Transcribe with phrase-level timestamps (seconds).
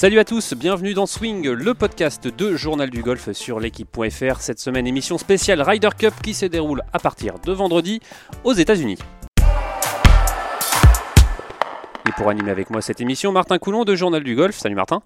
[0.00, 4.40] Salut à tous, bienvenue dans Swing, le podcast de Journal du Golf sur l'équipe.fr.
[4.40, 8.00] Cette semaine, émission spéciale Ryder Cup qui se déroule à partir de vendredi
[8.42, 8.96] aux États-Unis.
[12.08, 14.56] Et pour animer avec moi cette émission, Martin Coulon de Journal du Golf.
[14.56, 15.02] Salut Martin.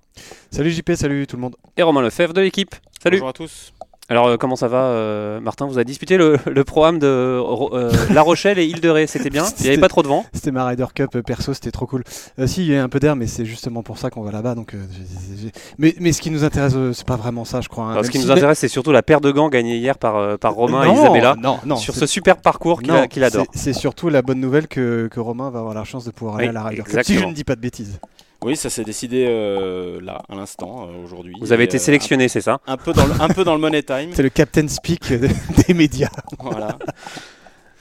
[0.53, 1.57] Salut JP, salut tout le monde.
[1.77, 2.77] Et Romain Lefebvre de l'équipe.
[3.03, 3.17] Salut.
[3.17, 3.74] Bonjour à tous.
[4.11, 5.67] Alors euh, comment ça va euh, Martin?
[5.67, 9.31] Vous avez disputé le, le programme de euh, La Rochelle et Île de Ré, c'était
[9.31, 9.47] bien?
[9.61, 10.27] Il n'y avait pas trop de vent?
[10.35, 12.05] C'était ma Ryder Cup perso, c'était trop cool.
[12.47, 14.55] Si, il y a un peu d'air, mais c'est justement pour ça qu'on va là-bas.
[14.55, 17.85] Donc, j'ai- j'ai- mais, mais ce qui nous intéresse, c'est pas vraiment ça, je crois.
[17.87, 17.93] hein.
[17.93, 20.39] Alors, Ce qui si- nous intéresse, c'est surtout la paire de gants gagnée hier par,
[20.39, 23.25] par Romain non, et Isabella Non, non, sur c'est- ce superbe parcours qu'il a- qu'il
[23.25, 23.47] adore.
[23.55, 26.37] c'est- C'est surtout la bonne nouvelle que, que Romain va avoir la chance de pouvoir
[26.37, 27.01] aller Oui, à la Ryder Cup.
[27.05, 27.99] Si je ne dis pas de bêtises.
[28.45, 31.35] Oui, ça s'est décidé euh, là, à l'instant, euh, aujourd'hui.
[31.41, 33.43] Vous avez Et, été euh, sélectionné, c'est ça un, un peu dans le, un peu
[33.43, 34.11] dans le money time.
[34.13, 35.29] C'est le Captain Speak de-
[35.67, 36.11] des médias.
[36.39, 36.77] voilà.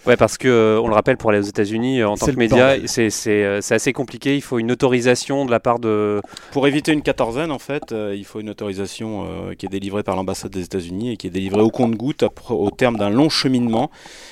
[0.05, 2.31] Ouais, parce que euh, on le rappelle pour aller aux États-Unis euh, en tant C'est
[2.33, 2.89] que le média, bordel.
[2.89, 4.35] c'est c'est, euh, c'est assez compliqué.
[4.35, 6.21] Il faut une autorisation de la part de.
[6.51, 10.03] Pour éviter une quatorzaine, en fait, euh, il faut une autorisation euh, qui est délivrée
[10.03, 13.29] par l'ambassade des États-Unis et qui est délivrée au compte-goutte après- au terme d'un long
[13.29, 13.89] cheminement.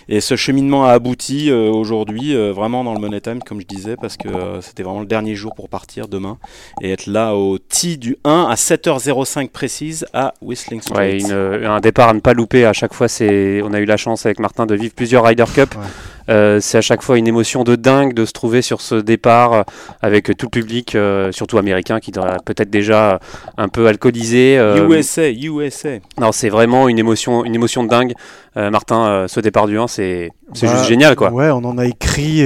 [0.10, 3.66] Et ce cheminement a abouti euh, aujourd'hui, euh, vraiment dans le money time, comme je
[3.66, 6.38] disais, parce que euh, c'était vraiment le dernier jour pour partir demain
[6.82, 10.98] et être là au T du 1 à 7h05 précise à Whistling Straits.
[10.98, 13.08] Ouais, une- un départ à ne pas louper à chaque fois.
[13.08, 15.61] C'est, on a eu la chance avec Martin de vivre plusieurs Ryder Cup.
[15.76, 15.86] Ouais.
[16.30, 19.54] Euh, c'est à chaque fois une émotion de dingue de se trouver sur ce départ
[19.54, 19.64] euh,
[20.02, 23.20] avec tout le public, euh, surtout américain, qui doit peut-être déjà
[23.58, 24.58] un peu alcoolisé.
[24.58, 25.90] euh, USA, USA.
[26.20, 28.14] non, c'est vraiment une émotion, une émotion de dingue.
[28.56, 31.32] Martin, ce départ du 1, c'est, c'est Bah, juste génial, quoi.
[31.32, 32.44] Ouais, on en a écrit,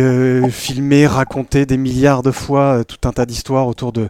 [0.52, 4.08] filmé, raconté des milliards de fois tout un tas d'histoires autour de,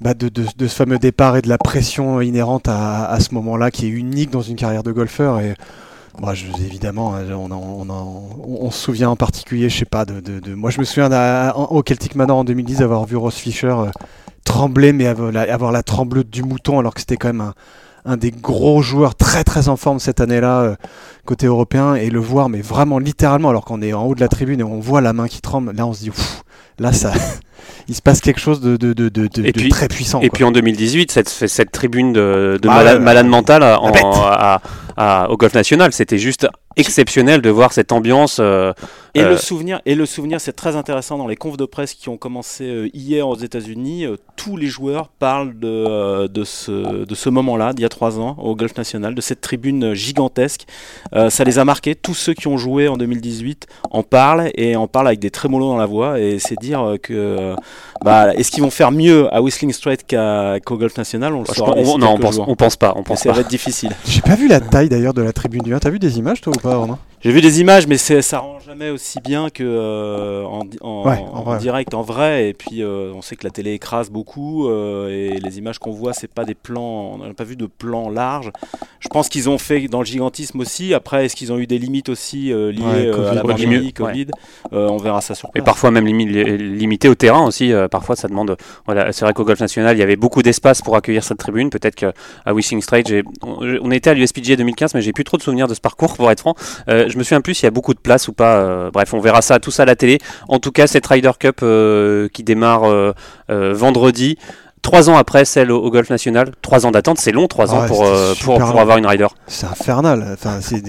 [0.00, 3.34] bah, de, de- de ce fameux départ et de la pression inhérente à, à ce
[3.34, 5.40] moment-là qui est unique dans une carrière de golfeur.
[5.40, 5.54] Et
[6.20, 10.20] moi, je, évidemment, euh, on, on, on- se souvient en particulier, je sais pas, de,
[10.20, 11.08] de- de- moi je me souviens
[11.54, 13.90] au Celtic Manor en 2010 avoir vu Ross Fisher euh,
[14.44, 15.72] trembler, mais avoir la, avoir
[16.30, 17.54] du mouton alors que c'était quand même un,
[18.04, 20.76] un des gros joueurs très très en forme cette année-là euh,
[21.24, 24.28] côté européen et le voir mais vraiment littéralement alors qu'on est en haut de la
[24.28, 26.42] tribune et on voit la main qui tremble là on se dit Pff,
[26.78, 27.12] là ça
[27.88, 30.20] il se passe quelque chose de, de, de, de, de- Et de puis- très puissant
[30.20, 30.34] Et quoi.
[30.36, 34.02] puis en 2018, cette, cette tribune de, de Ah malade, ouais, malade mental en- bête.
[34.04, 34.60] à-
[34.96, 38.38] à- au Golf National, c'était juste exceptionnel de voir cette ambiance.
[38.40, 38.72] euh,
[39.14, 41.94] Et Euh, le souvenir, et le souvenir, c'est très intéressant dans les confs de presse
[41.94, 44.04] qui ont commencé euh, hier aux États-Unis.
[44.04, 47.88] euh, tous les joueurs parlent de, euh, de ce, de ce moment-là, d'il y a
[47.88, 50.66] trois ans, au Golf National, de cette tribune euh, gigantesque.
[51.14, 51.94] Euh, ça les a marqués.
[51.94, 55.68] Tous ceux qui ont joué en 2018 en parlent et en parlent avec des trémolos
[55.68, 56.20] dans la voix.
[56.20, 57.45] Et c'est dire euh, que, euh,
[58.04, 61.34] bah, est-ce qu'ils vont faire mieux à Whistling Straits qu'à- qu'au Golf National?
[61.34, 62.92] On le saura pense- d'ici on, non, on pense, on pense pas.
[62.96, 63.34] On pense ça pas.
[63.36, 63.90] va être difficile.
[64.06, 66.40] j'ai pas vu la taille d'ailleurs de la tribune du 1 t'as vu des images
[66.40, 66.98] toi ou pas Romain?
[67.22, 70.76] J'ai vu des images, mais c'est- ça rend jamais aussi bien que euh, en, di-
[70.82, 71.58] en- Ouais, en en vrai.
[71.58, 72.50] direct, en vrai.
[72.50, 75.90] Et puis, euh, on sait que la télé écrase beaucoup, euh, et les images qu'on
[75.92, 77.14] voit, c'est pas des plans.
[77.14, 78.50] On n'a pas vu de plans larges.
[79.00, 80.92] Je pense qu'ils ont fait dans le gigantisme aussi.
[80.94, 83.52] Après, est-ce qu'ils ont eu des limites aussi euh, liées Ouais, euh, à la Covid.
[83.64, 83.92] pandémie, Ouais.
[83.92, 84.26] Covid?
[84.72, 85.64] Euh, On verra ça sur Et place.
[85.64, 87.72] parfois même limi- li- limité au terrain aussi.
[87.72, 88.56] euh, parfois, ça demande.
[88.84, 91.70] Voilà, c'est vrai qu'au Golf National, il y avait beaucoup d'espace pour accueillir cette tribune.
[91.70, 92.12] Peut-être qu'à
[92.52, 95.66] Wishing Straits, j'ai- on, on était à l'USPGA 2015, mais j'ai plus trop de souvenirs
[95.66, 96.54] de ce parcours, pour être franc.
[97.08, 98.56] Je me souviens plus s'il y a beaucoup de place ou pas.
[98.56, 100.18] euh, bref, on verra ça, tout ça à la télé.
[100.48, 103.12] En tout cas, cette Ryder Cup euh, qui démarre euh,
[103.48, 104.36] vendredi.
[104.82, 107.82] Trois ans après celle au, au Golf National, trois ans d'attente, c'est long, trois ans
[107.82, 109.26] Ouais, pour, avoir une Ryder.
[109.48, 110.80] c'est infernal enfin c'est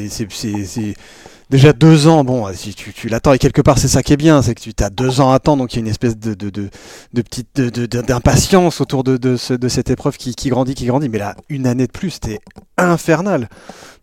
[1.49, 4.41] déjà deux ans bon si tu, l'attends et quelque part c'est ça qui est bien
[4.41, 6.33] c'est que tu as deux ans à attendre donc il y a une espèce de
[6.33, 10.85] de, de, petite d'impatience autour de, de, ce- de cette épreuve qui, qui grandit qui
[10.85, 11.09] grandit.
[11.09, 12.39] Mais là une année de plus c'était
[12.77, 13.49] infernal.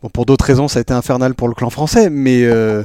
[0.03, 2.83] Bon pour d'autres raisons ça a été infernal pour le clan français mais euh,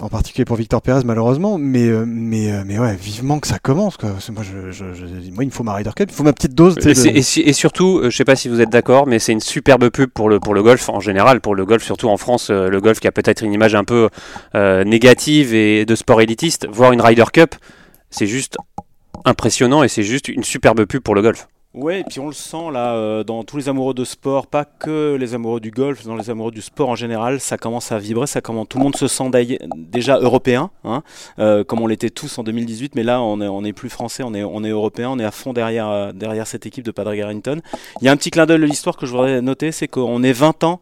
[0.00, 3.58] en particulier pour Victor Pérez malheureusement mais euh, mais euh, mais ouais vivement que ça
[3.58, 6.24] commence quoi moi je, je- je- moi il me faut ma Ryder Cup il faut
[6.24, 9.06] ma petite dose Et, de- et surtout, euh, je sais pas si vous êtes d'accord,
[9.06, 11.82] mais c'est une superbe pub pour le, pour le golf en général, pour le golf,
[11.84, 14.08] surtout en France, le golf qui a peut-être une image un peu
[14.54, 16.66] euh, négative et de sport élitiste.
[16.70, 17.54] Voir une Ryder Cup,
[18.10, 18.56] c'est juste
[19.24, 21.46] impressionnant et c'est juste une superbe pub pour le golf.
[21.74, 24.64] Ouais, et puis on le sent là euh, dans tous les amoureux de sport, pas
[24.64, 27.98] que les amoureux du golf, dans les amoureux du sport en général, ça commence à
[27.98, 29.28] vibrer, ça commence, tout le monde se sent
[29.74, 31.02] déjà européen, hein,
[31.40, 34.22] euh, comme on l'était tous en 2018, mais là on est, on est plus français,
[34.22, 36.92] on est, on est européen, on est à fond derrière, euh, derrière cette équipe de
[36.92, 37.60] Padraig Harrington.
[38.00, 40.22] Il y a un petit clin d'œil de l'histoire que je voudrais noter, c'est qu'on
[40.22, 40.80] est 20 ans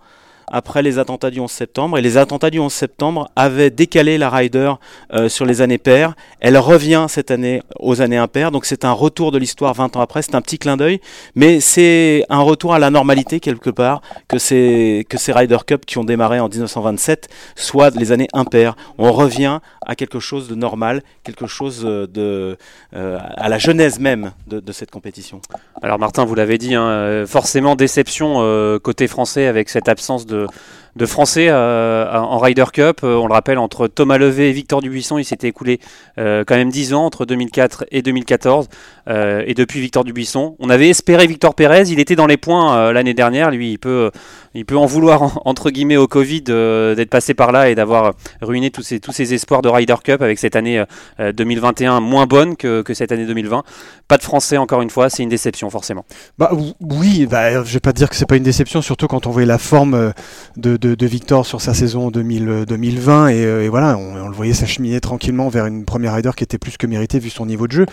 [0.53, 1.99] après les attentats du 11 septembre.
[1.99, 4.75] Et les attentats du 11 septembre avaient décalé la Ryder
[5.13, 6.15] euh, sur les années paires.
[6.41, 8.53] Elle revient cette année aux années impaires.
[8.53, 10.23] Donc c'est un retour de l'histoire 20 ans après.
[10.23, 11.01] C'est un petit clin d'œil.
[11.35, 16.05] Mais c'est un retour à la normalité quelque part que ces, Ryder Cup qui ont
[16.05, 18.77] démarré en 1927 soient les années impaires.
[18.99, 22.59] On revient à quelque chose de normal, quelque chose de,
[22.95, 25.41] euh, à la genèse même de, cette compétition.
[25.83, 30.42] Alors Martin, vous l'avez dit, hein, forcément déception euh, côté français avec cette absence de,
[30.47, 33.01] Merci de Français euh, en Ryder Cup.
[33.03, 35.81] Euh, on le rappelle, entre Thomas Levé et Victor Dubuisson, il s'était écoulé
[36.19, 38.69] euh, quand même 10 ans entre 2004 et 2014.
[39.09, 41.85] et depuis Victor Dubuisson, on avait espéré Victor Pérez.
[41.89, 43.51] Il était dans les points l'année dernière.
[43.51, 44.11] Lui, il peut,
[44.55, 48.71] il peut en vouloir entre guillemets au Covid d'être passé par là et d'avoir ruiné
[48.71, 50.85] tous ses, tous ses espoirs de Ryder Cup avec cette année
[51.19, 53.65] 2021 moins bonne que, que, cette année 2020.
[54.09, 56.05] Pas de Français encore une fois, c'est une déception forcément.
[56.39, 59.31] Bah oui, bah, je vais pas dire que c'est pas une déception, surtout quand on
[59.31, 60.13] voyait la forme
[60.57, 65.01] de, de, Victor sur sa saison 2000, 2020 euh, et, voilà, on, le voyait s'acheminer
[65.01, 67.87] tranquillement vers une première Ryder qui était plus que méritée vu son niveau de jeu.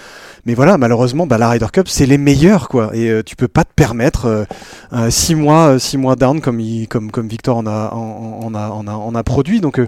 [0.45, 3.47] Mais voilà, malheureusement, bah, la Ryder Cup c'est les meilleurs quoi et euh, tu peux
[3.47, 4.47] pas te permettre
[5.09, 9.15] 6 euh, mois, six mois down comme, comme, comme Victor en a, en, a, en
[9.15, 9.79] a, produit donc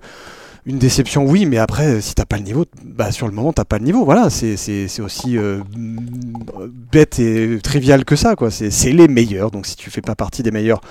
[0.67, 3.65] une déception, oui, mais après, si t'as pas le niveau, bah, sur le moment, t'as
[3.65, 4.05] pas le niveau.
[4.05, 5.59] Voilà, c'est aussi euh,
[6.91, 8.51] bête et trivial que ça, quoi.
[8.51, 9.49] C'est les meilleurs.
[9.49, 10.81] Donc, si tu fais pas partie des meilleurs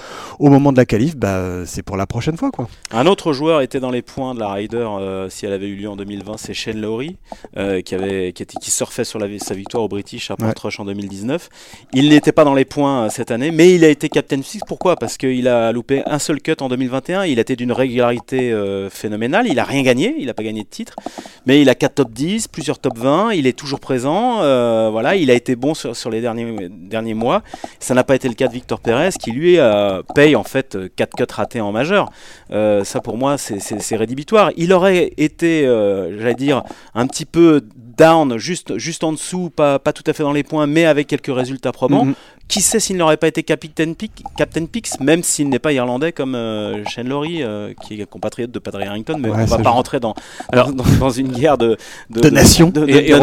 [0.40, 2.69] au moment de la qualif, bah, c'est pour la prochaine fois, quoi.
[2.90, 5.76] Un autre joueur était dans les points de la Ryder euh, si elle avait eu
[5.76, 7.16] lieu en 2020, c'est Shane Lowry,
[7.56, 10.81] euh, qui, avait, qui, était, qui surfait sur la, sa victoire au British à Portrush
[10.81, 11.49] en 2019.
[11.94, 14.64] Il n'était pas dans les points cette année, mais il a été captain fixe.
[14.66, 14.96] Pourquoi?
[14.96, 17.25] Parce qu'il a loupé un seul cut en 2021.
[17.25, 18.55] Il été d'une régularité
[18.90, 19.46] phénoménale.
[19.46, 20.94] Il rien gagné, il n'a pas gagné de titre,
[21.46, 25.16] mais il a 4 top 10, plusieurs top 20, il est toujours présent, euh, voilà,
[25.16, 27.42] il a été bon sur, les derniers, derniers mois.
[27.78, 30.78] Ça n'a pas été le cas de Victor Pérez, qui lui euh, paye en fait
[30.96, 32.10] 4 cuts ratés en majeur.
[32.50, 34.50] Euh, ça pour moi c'est rédhibitoire.
[34.56, 35.64] Il aurait été,
[36.18, 36.62] j'allais dire,
[36.94, 37.62] un petit peu
[38.00, 41.06] down, juste, juste en dessous, pas, pas tout à fait dans les points, mais avec
[41.06, 42.06] quelques résultats probants.
[42.06, 42.14] Mhm.
[42.49, 46.11] Qui sait s'il n'aurait pas été Captain, Pick, Captain Pix, même s'il n'est pas irlandais
[46.11, 49.58] comme euh, Shane Laurie, euh, qui est compatriote de Patrick Harrington, mais on ne va
[49.58, 50.17] pas rentrer dans,
[50.50, 51.76] Alors, dans, une guerre de,
[52.11, 52.70] de, nation.
[52.70, 53.14] De, et,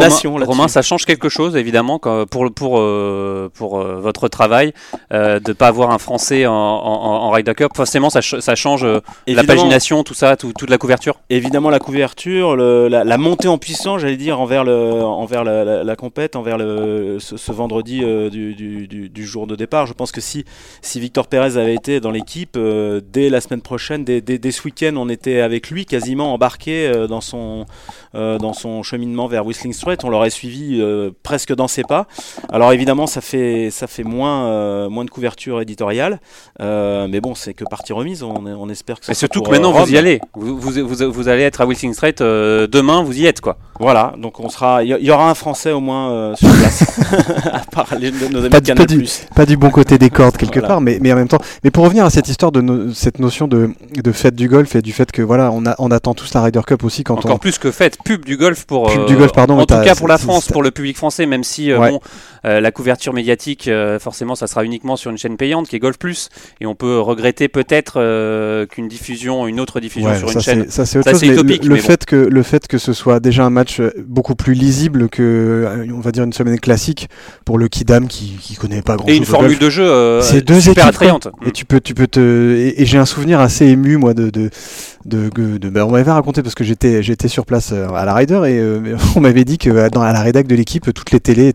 [0.46, 4.72] Romain, ça change quelque chose, évidemment, pour, pour, euh, pour votre travail,
[5.10, 7.72] de ne pas avoir un Français en, en, Ryder Cup.
[7.76, 8.86] Forcément, ça, ça change
[9.26, 14.16] la pagination, tout ça, toute la couverture Évidemment, la couverture, la, montée en puissance, j'allais
[14.16, 18.00] dire, envers, le, envers la, la, compète, envers le, ce, vendredi
[18.30, 19.86] du, du du jour de départ.
[19.86, 20.44] Je pense que si,
[20.80, 24.62] si Victor Pérez avait été dans l'équipe, euh, dès la semaine prochaine, dès, dès, ce
[24.64, 27.66] week-end, on était avec lui quasiment embarqué euh, dans, son,
[28.14, 30.04] euh, dans son cheminement vers Whistling Straits.
[30.04, 30.82] On l'aurait suivi
[31.22, 32.06] presque dans ses pas.
[32.50, 36.20] Alors évidemment, ça fait, ça fait moins, moins de couverture éditoriale.
[36.60, 38.22] mais bon, c'est que partie remise.
[38.22, 39.12] On, on espère que ça.
[39.12, 40.20] Et surtout que maintenant, vous y allez.
[40.34, 43.58] Vous, vous, vous, allez être à Whistling Straits demain, vous y êtes quoi.
[43.80, 44.57] Voilà, donc on sera.
[44.82, 47.00] Il y, aura un Français au moins sur place.
[47.52, 50.80] à part les, nos amis de du, pas du bon côté des cordes quelque part,
[50.80, 51.40] mais, mais en même temps.
[51.64, 54.82] Mais pour revenir à cette histoire de cette notion de, de fête du golf et
[54.82, 57.40] du fait que voilà, on, a, on attend tous la Ryder Cup aussi quand Encore
[57.40, 58.90] plus que fête, pub du golf pour.
[58.92, 59.58] Pub du golf, pardon.
[59.58, 62.00] En tout cas pour la France, pour le public français, même si euh, bon,
[62.44, 65.80] euh, la couverture médiatique, euh, forcément, ça sera uniquement sur une chaîne payante qui est
[65.80, 66.28] Golf Plus,
[66.60, 70.70] et on peut regretter peut-être qu'une diffusion, une autre diffusion sur une chaîne.
[70.70, 71.64] Ça c'est utopique.
[71.64, 75.86] Le, fait que le fait que ce soit déjà un match beaucoup plus lisible que,
[75.92, 77.08] on va dire, une semaine classique
[77.44, 79.14] pour le Kidam qui, qui connaît pas grand chose.
[79.14, 81.28] Et une formule de jeu euh, c'est deux super attrayante.
[81.44, 82.72] Et tu peux, tu peux te.
[82.76, 84.50] Et, j'ai un souvenir assez ému moi de de
[85.08, 85.58] de.
[85.58, 88.58] de, bah, on m'avait raconté parce que j'étais sur place euh, à la Ryder et
[88.58, 91.52] euh, on m'avait dit que dans à la rédac de l'équipe toutes les télés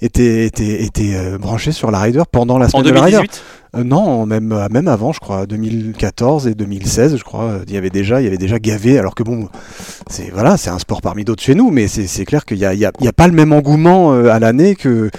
[0.00, 3.22] étaient branchées sur la Ryder pendant la semaine de la Ryder.
[3.76, 7.76] Euh, non, même, euh, même avant, je crois, 2014 et 2016, je crois, il y
[7.76, 8.98] avait déjà, il y avait déjà gavé.
[8.98, 9.48] Alors que bon,
[10.08, 12.70] c'est voilà, c'est un sport parmi d'autres chez nous, mais c'est clair qu'il n'y a,
[12.70, 15.10] a, a, pas le même engouement euh, à l'année que,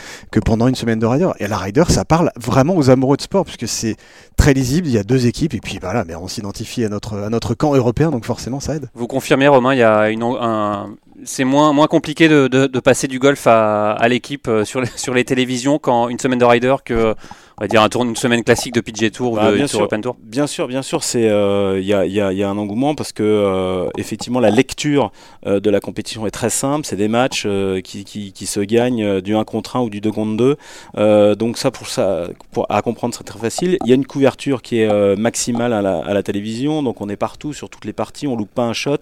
[0.43, 1.29] pendant une semaine de rider.
[1.39, 3.97] Et la rider, ça parle vraiment aux amoureux de sport, puisque c'est
[4.35, 4.87] très lisible.
[4.87, 7.53] Il y a deux équipes, et puis voilà, mais on s'identifie à notre, à notre
[7.53, 8.89] camp européen, donc forcément, ça aide.
[8.95, 10.89] Vous confirmez, Romain, il y a une, un,
[11.23, 15.13] c'est moins, moins compliqué de, de, passer du golf à, à l'équipe sur les, sur
[15.13, 17.13] les télévisions quand une semaine de rider que
[17.59, 19.81] on va dire un tour, une semaine classique de PGA Tour ou bah, de Tour
[19.81, 22.49] Open Tour Bien sûr, bien sûr, c'est il euh, y, a, y, a, y, a,
[22.49, 25.11] un engouement parce que euh, effectivement la lecture
[25.45, 27.45] euh, de la compétition est très simple, c'est des matchs
[27.83, 30.55] qui, qui, qui, se gagnent du 1 contre 1 ou du 2 contre
[30.95, 31.35] 2.
[31.35, 33.77] donc ça pour ça pour, à comprendre c'est très facile.
[33.83, 37.09] Il y a une couverture qui est maximale à la, à la, télévision, donc on
[37.09, 38.97] est partout sur toutes les parties, on loupe pas un shot,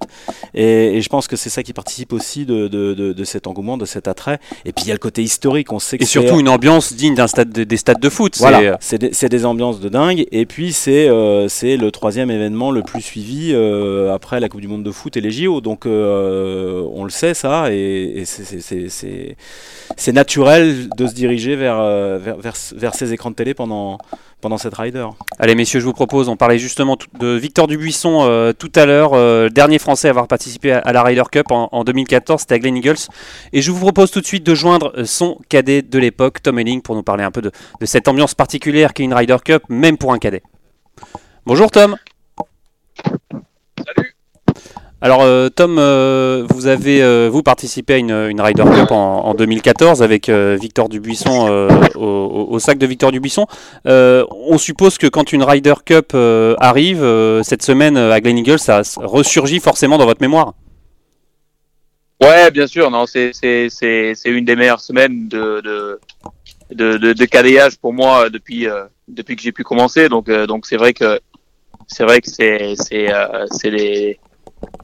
[0.55, 3.45] et, et je pense que c'est ça qui participe aussi de, de, de, de, cet
[3.45, 4.39] engouement, de cet attrait.
[4.65, 6.93] Et puis il y a le côté historique, on sait que et surtout une ambiance
[6.93, 8.37] digne d'un stade des stades de foot.
[8.49, 11.09] Voilà, c'est des, des, ambiances de dingue, et puis c'est
[11.47, 13.55] c'est le troisième événement le plus suivi
[14.13, 17.71] après la Coupe du Monde de foot et les JO, donc on le sait ça,
[17.71, 21.81] et, et c'est naturel de se diriger vers,
[22.19, 23.97] vers, vers, vers ces écrans de télé pendant
[24.41, 25.08] pendant cette rider.
[25.39, 29.13] Allez messieurs, je vous propose, on parlait justement de Victor Dubuisson euh, tout à l'heure,
[29.13, 32.60] euh, dernier Français à avoir participé à, la Ryder Cup en, en 2014, c'était à
[32.60, 33.08] Glen Eagles.
[33.53, 36.82] Et je vous propose tout de suite de joindre son cadet de l'époque, Tom Elling,
[36.82, 37.51] pour nous parler un peu de,
[37.84, 40.44] cette ambiance particulière qu'est une Ryder Cup, même pour un cadet.
[41.46, 41.98] Bonjour Tom.
[44.99, 49.25] Alors euh, Tom, euh, vous avez euh, vous participé à une, une Ryder Cup en,
[49.25, 53.45] en 2014 avec Victor Dubuisson au, sac de Victor Dubuisson.
[53.85, 56.15] on suppose que quand une Ryder Cup
[56.59, 57.05] arrive
[57.43, 60.53] cette semaine à Glen Eagles, ça ressurgit forcément dans votre mémoire?
[62.19, 62.89] Ouais, bien sûr.
[62.89, 63.31] Non, c'est
[64.25, 70.09] une des meilleures semaines de de de, pour moi depuis que j'ai pu commencer.
[70.09, 70.27] Donc
[70.63, 71.19] c'est vrai que
[71.87, 74.19] c'est vrai que c'est c'est les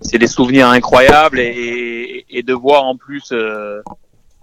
[0.02, 3.82] c'est des souvenirs incroyables et, et, de voir en plus euh,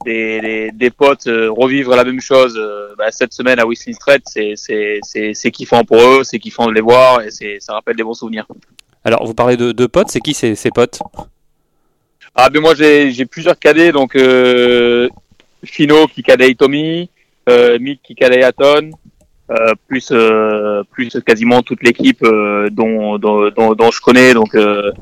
[0.04, 3.94] des, des, des, potes euh, revivre la même chose euh, bah, cette semaine à Whistling
[3.94, 4.54] Street, c'est
[5.02, 8.14] c'est kiffant pour eux, c'est kiffant de les voir et c'est ça rappelle des bons
[8.14, 8.46] souvenirs.
[9.04, 11.00] Alors vous parlez de, de potes, c'est qui ces, ces potes?
[12.34, 14.16] Ah ben moi j'ai plusieurs cadets donc
[15.64, 17.10] Fino qui cadet Tommy,
[17.80, 18.90] Mick qui cadet Aton,
[19.50, 24.32] euh, plus euh, plus quasiment toute l'équipe euh, dont, dont, dont, dont, je connais.
[24.32, 24.94] Donc il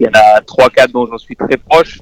[0.00, 2.00] y en a trois quatre dont j'en suis très proche.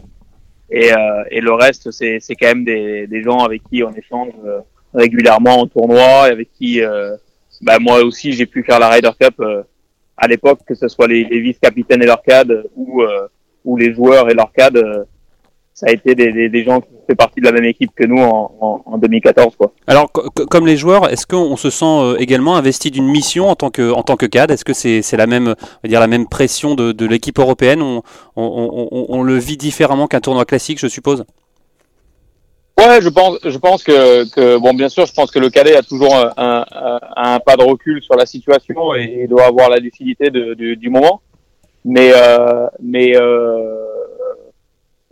[0.71, 0.90] Et,
[1.30, 4.33] et le reste, c'est c'est quand même des, des gens avec qui on échange
[4.95, 6.80] régulièrement en tournoi et avec qui
[7.61, 9.42] bah, moi aussi j'ai pu faire la Ryder Cup
[10.16, 13.02] à l'époque, que ce soit les, les vice-capitaines et leur cadre ou
[13.64, 15.07] ou les joueurs et leur cadre
[15.80, 18.04] ça a été des, des, des, gens qui fait partie de la même équipe que
[18.04, 19.56] nous en, en, en 2014.
[19.56, 19.72] Quoi.
[19.87, 23.70] Alors, comme les joueurs, est-ce qu'on se sent euh, également investi d'une mission en tant
[23.70, 24.52] que, en tant que cadre?
[24.52, 27.38] Est-ce que c'est c'est la même, on va dire la même pression de, de l'équipe
[27.38, 27.80] européenne?
[27.80, 28.02] On,
[28.37, 31.25] on, on, le vit différemment qu'un tournoi classique, je suppose?
[32.78, 35.76] Ouais, je pense, je pense que, que, bon, bien sûr, je pense que le cadet
[35.76, 39.70] a toujours un, un, un pas de recul sur la situation et, et doit avoir
[39.70, 41.22] la lucidité de, du moment.
[41.87, 43.89] Mais, euh, mais euh,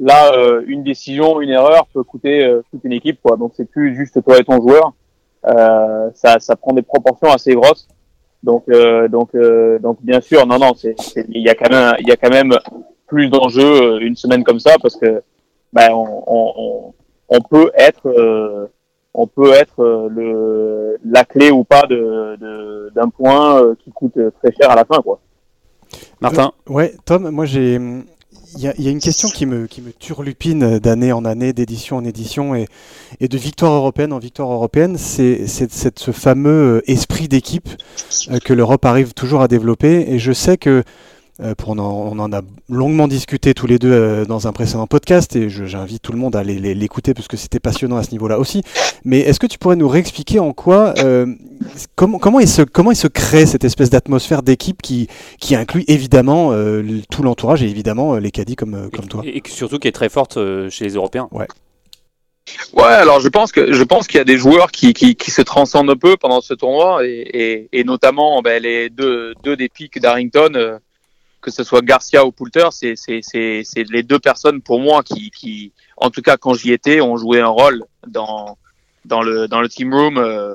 [0.01, 3.37] Là, euh, une décision, une erreur peut coûter euh, toute une équipe, quoi.
[3.37, 4.93] Donc c'est plus juste toi et ton joueur.
[5.47, 7.89] Euh, ça, ça prend des proportions assez grosses.
[8.43, 10.95] Donc, euh, donc, euh, donc bien sûr, non, non, c'est,
[11.29, 12.53] il y a quand même, il y a quand même
[13.07, 15.23] plus d'enjeux une semaine comme ça parce que,
[15.73, 16.95] ben, on, on,
[17.29, 18.69] on peut être,
[19.15, 24.53] on peut être le la clé ou pas de, de d'un point qui coûte très
[24.53, 25.19] cher à la fin, quoi.
[26.21, 26.53] Martin.
[26.69, 27.79] ouais, Tom, moi j'ai
[28.55, 31.97] il y, y, a une question qui me, qui me turlupine d'année en année, d'édition
[31.97, 32.67] en édition et,
[33.21, 37.69] et, de victoire européenne en victoire européenne, c'est ce fameux esprit d'équipe
[38.31, 40.13] euh, que l'Europe arrive toujours à développer.
[40.13, 40.83] Et je sais que euh,
[41.57, 44.87] pour on, en, on, en, a longuement discuté tous les deux euh, dans un précédent
[44.87, 48.39] podcast et j'invite tout le monde à l'écouter parce que c'était passionnant à ce niveau-là
[48.39, 48.63] aussi.
[49.05, 51.27] Mais est-ce que tu pourrais nous réexpliquer en quoi, euh,
[51.95, 55.85] comment, comment, il se, comment il se crée cette espèce d'atmosphère d'équipe qui, qui inclut
[55.87, 59.23] évidemment euh, tout l'entourage et évidemment les caddies comme, comme toi?
[59.25, 60.39] Et, et surtout qui est très forte
[60.71, 61.29] chez les Européens.
[61.31, 61.47] Ouais.
[62.73, 65.31] Ouais, alors je pense que je pense qu'il y a des joueurs qui, qui, qui,
[65.31, 69.55] se transcendent un peu pendant ce tournoi et, et, et notamment ben, les deux, deux
[69.55, 70.79] des pics d'Harrington
[71.49, 72.95] que ce soit Garcia ou Poulter, c'est
[73.91, 77.49] les deux personnes pour moi qui, en tout cas quand j'y étais, ont joué un
[77.49, 78.59] rôle dans
[79.05, 80.55] dans le dans le team room euh,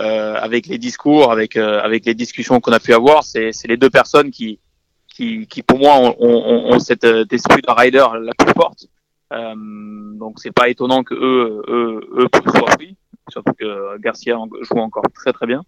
[0.00, 3.24] euh, avec les discours, avec euh, avec les discussions qu'on a pu avoir.
[3.24, 4.60] C'est les deux personnes qui
[5.08, 8.86] qui, qui pour moi ont, ont, ont cet esprit de rider la plus forte.
[9.30, 12.96] Donc c'est pas étonnant que eux eux eux soient pris,
[13.30, 15.62] surtout que Garcia joue encore très très bien.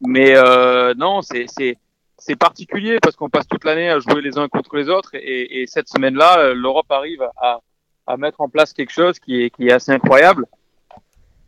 [0.00, 0.34] Mais
[0.96, 1.76] non, c'est
[2.18, 5.62] c'est particulier parce qu'on passe toute l'année à jouer les uns contre les autres et,
[5.62, 7.60] et cette semaine-là, l'Europe arrive à,
[8.06, 10.46] à, mettre en place quelque chose qui est, qui est assez incroyable.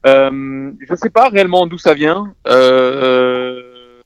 [0.06, 2.32] Euh, je ne sais pas réellement d'où ça vient.
[2.46, 4.00] Euh,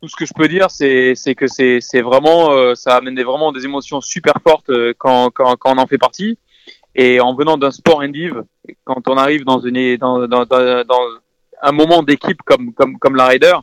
[0.00, 3.64] tout ce que je peux dire, c'est que c'est vraiment, euh, ça amène vraiment des
[3.64, 6.38] émotions super fortes euh, quand, quand, quand on en fait partie.
[6.94, 8.42] Et en venant d'un sport indiv,
[8.84, 10.84] quand on arrive dans, une, dans, dans, dans
[11.62, 13.54] un moment d'équipe comme, comme, comme la Raider,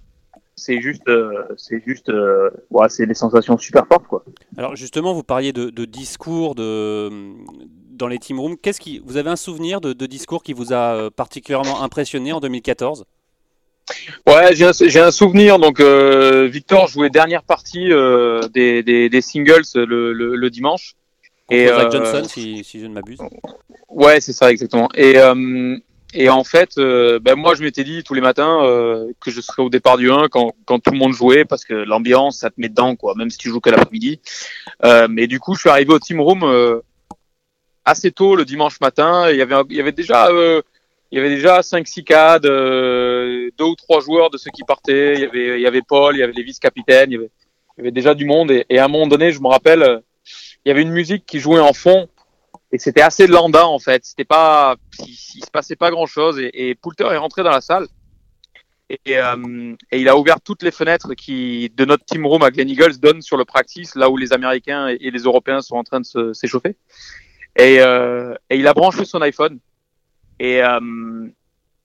[0.64, 4.24] c'est juste, euh, c'est juste, euh, ouais, c'est des sensations super fortes, quoi.
[4.58, 7.10] Alors justement, vous parliez de, de discours de
[7.92, 8.56] dans les team rooms.
[8.58, 12.32] Qu'est-ce qui, vous avez un souvenir de, de, discours qui vous a euh, particulièrement impressionné
[12.32, 13.06] en 2014
[14.26, 15.60] Ouais, j'ai un, souvenir.
[15.60, 20.96] Donc, euh, Victor jouait dernière partie euh, des, des, des singles le, le, le dimanche.
[21.52, 23.20] Et euh, Johnson, si, si je ne m'abuse.
[23.90, 24.90] Ouais, c'est ça, exactement.
[24.96, 25.78] Et, euh,
[26.14, 29.42] et en fait, euh, ben moi, je m'étais dit tous les matins euh, que je
[29.42, 32.50] serais au départ du 1 quand, quand tout le monde jouait parce que l'ambiance, ça
[32.50, 34.20] te met dedans, quoi, même si tu joues que l'après-midi.
[34.84, 36.82] Euh, mais du coup, je suis arrivé au team room euh,
[37.86, 39.30] assez tôt le dimanche matin.
[39.32, 40.62] Il y avait, il y avait déjà, euh,
[41.12, 45.16] il y avait déjà 5-6 cadres, euh, deux ou trois joueurs de ceux qui partaient.
[45.16, 47.30] Il y avait, il y avait Paul, il y avait les vice-capitaines, il
[47.76, 48.52] il y avait déjà du monde.
[48.52, 50.04] Et, à un moment donné, je me rappelle,
[50.64, 52.08] il y avait une musique qui jouait en fond
[52.74, 54.04] et c'était assez lambda en fait.
[54.04, 56.40] C'était pas, il, il se passait pas grand chose.
[56.40, 57.88] Et, Poulter est rentré dans la salle
[58.90, 62.52] et, euh, et il a ouvert toutes les fenêtres qui de notre team room à
[62.52, 65.84] Glen Eagles donnent sur le practice, là où les Américains et, les Européens sont en
[65.84, 66.76] train de s'échauffer.
[67.56, 69.60] Et, euh, et il a branché son iPhone
[70.40, 71.28] et, euh,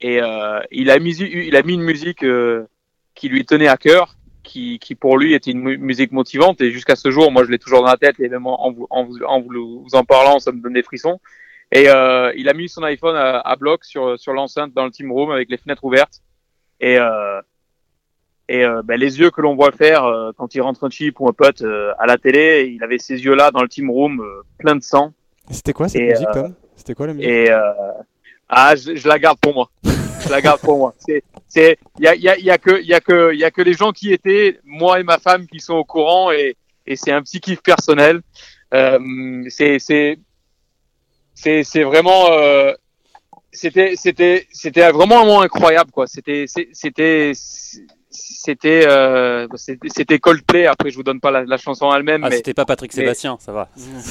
[0.00, 2.66] et euh, il a mis il a mis une musique euh,
[3.14, 4.16] qui lui tenait à cœur,
[4.50, 6.60] qui, qui pour lui était une mu- musique motivante.
[6.64, 8.86] Et jusqu'à ce jour, moi je l'ai toujours dans la tête et même en, vous,
[8.90, 11.18] en, vous, en vous en parlant, ça me donne des frissons.
[11.70, 14.90] Et euh, il a mis son iPhone à, à bloc sur sur l'enceinte dans le
[14.90, 16.16] team room avec les fenêtres ouvertes.
[16.80, 17.40] Et euh,
[18.48, 21.20] et euh, ben, les yeux que l'on voit faire euh, quand il rentre un chip
[21.20, 24.24] ou un pote euh, à la télé, il avait ces yeux-là dans le team room
[24.58, 25.12] plein de sang.
[25.50, 26.54] C'était quoi cette Et, musique, Tom?
[26.74, 27.30] C'était quoi la musique?
[27.30, 27.50] Et
[28.48, 29.68] ah, je, je la garde pour moi.
[30.28, 30.94] Je la garde pour moi.
[30.98, 33.00] C'est, c'est, il y a, il y a, il y a que, il y a
[33.00, 35.74] que, il y a que les gens qui étaient, moi et ma femme, qui sont
[35.74, 36.56] au courant, et,
[36.86, 38.20] et c'est un petit kiff personnel.
[38.74, 40.18] Euh, c'est, c'est,
[41.34, 42.72] c'est, c'est vraiment, euh,
[43.52, 46.06] c'était, c'était, c'était vraiment un moment incroyable, quoi.
[46.06, 47.32] C'était, c'était,
[48.10, 50.66] c'était, euh, c'était, c'était Coldplay.
[50.66, 53.02] Après, je vous donne pas la, la chanson elle-même, Ah, mais c'était pas Patrick mais-
[53.02, 53.68] Sébastien, ça va.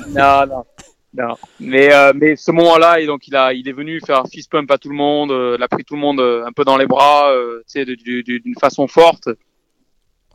[0.09, 0.65] non, non,
[1.13, 1.35] non.
[1.59, 4.69] Mais, euh, mais ce moment-là, et donc il a, il est venu faire fist pump
[4.69, 5.31] à tout le monde.
[5.31, 7.83] euh, il a pris tout le monde euh, un peu dans les bras, euh, tu
[7.83, 9.29] sais, d'une façon forte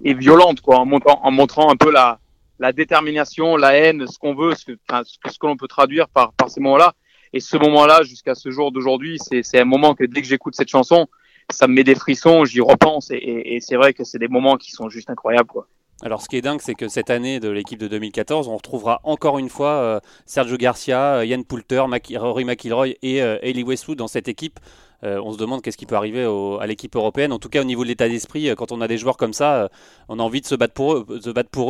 [0.05, 2.19] et violente, quoi, en montrant, en montrant un peu la,
[2.59, 4.73] la détermination, la haine, ce qu'on veut, ce que,
[5.05, 6.95] ce que, l'on peut traduire par, par ces moments-là.
[7.33, 10.69] Et ce moment-là, jusqu'à ce jour d'aujourd'hui, c'est un moment que dès que j'écoute cette
[10.69, 11.07] chanson,
[11.51, 14.29] ça me met des frissons, j'y repense, et, et, et c'est vrai que c'est des
[14.29, 15.67] moments qui sont juste incroyables, quoi.
[16.03, 19.01] Alors, ce qui est dingue, c'est que cette année de l'équipe de 2014, on retrouvera
[19.05, 23.99] encore une fois euh, Sergio Garcia, euh, Yann Poulter, Maki- Rory McIlroy et euh, Westwood
[23.99, 24.59] dans cette équipe.
[25.05, 26.25] Euh, on se demande qu'est-ce qui peut arriver
[26.61, 27.33] à l'équipe européenne.
[27.33, 29.33] En tout cas, au niveau de l'état d'esprit, euh, quand on a des joueurs comme
[29.33, 29.69] ça, euh,
[30.09, 30.95] on a envie de se battre pour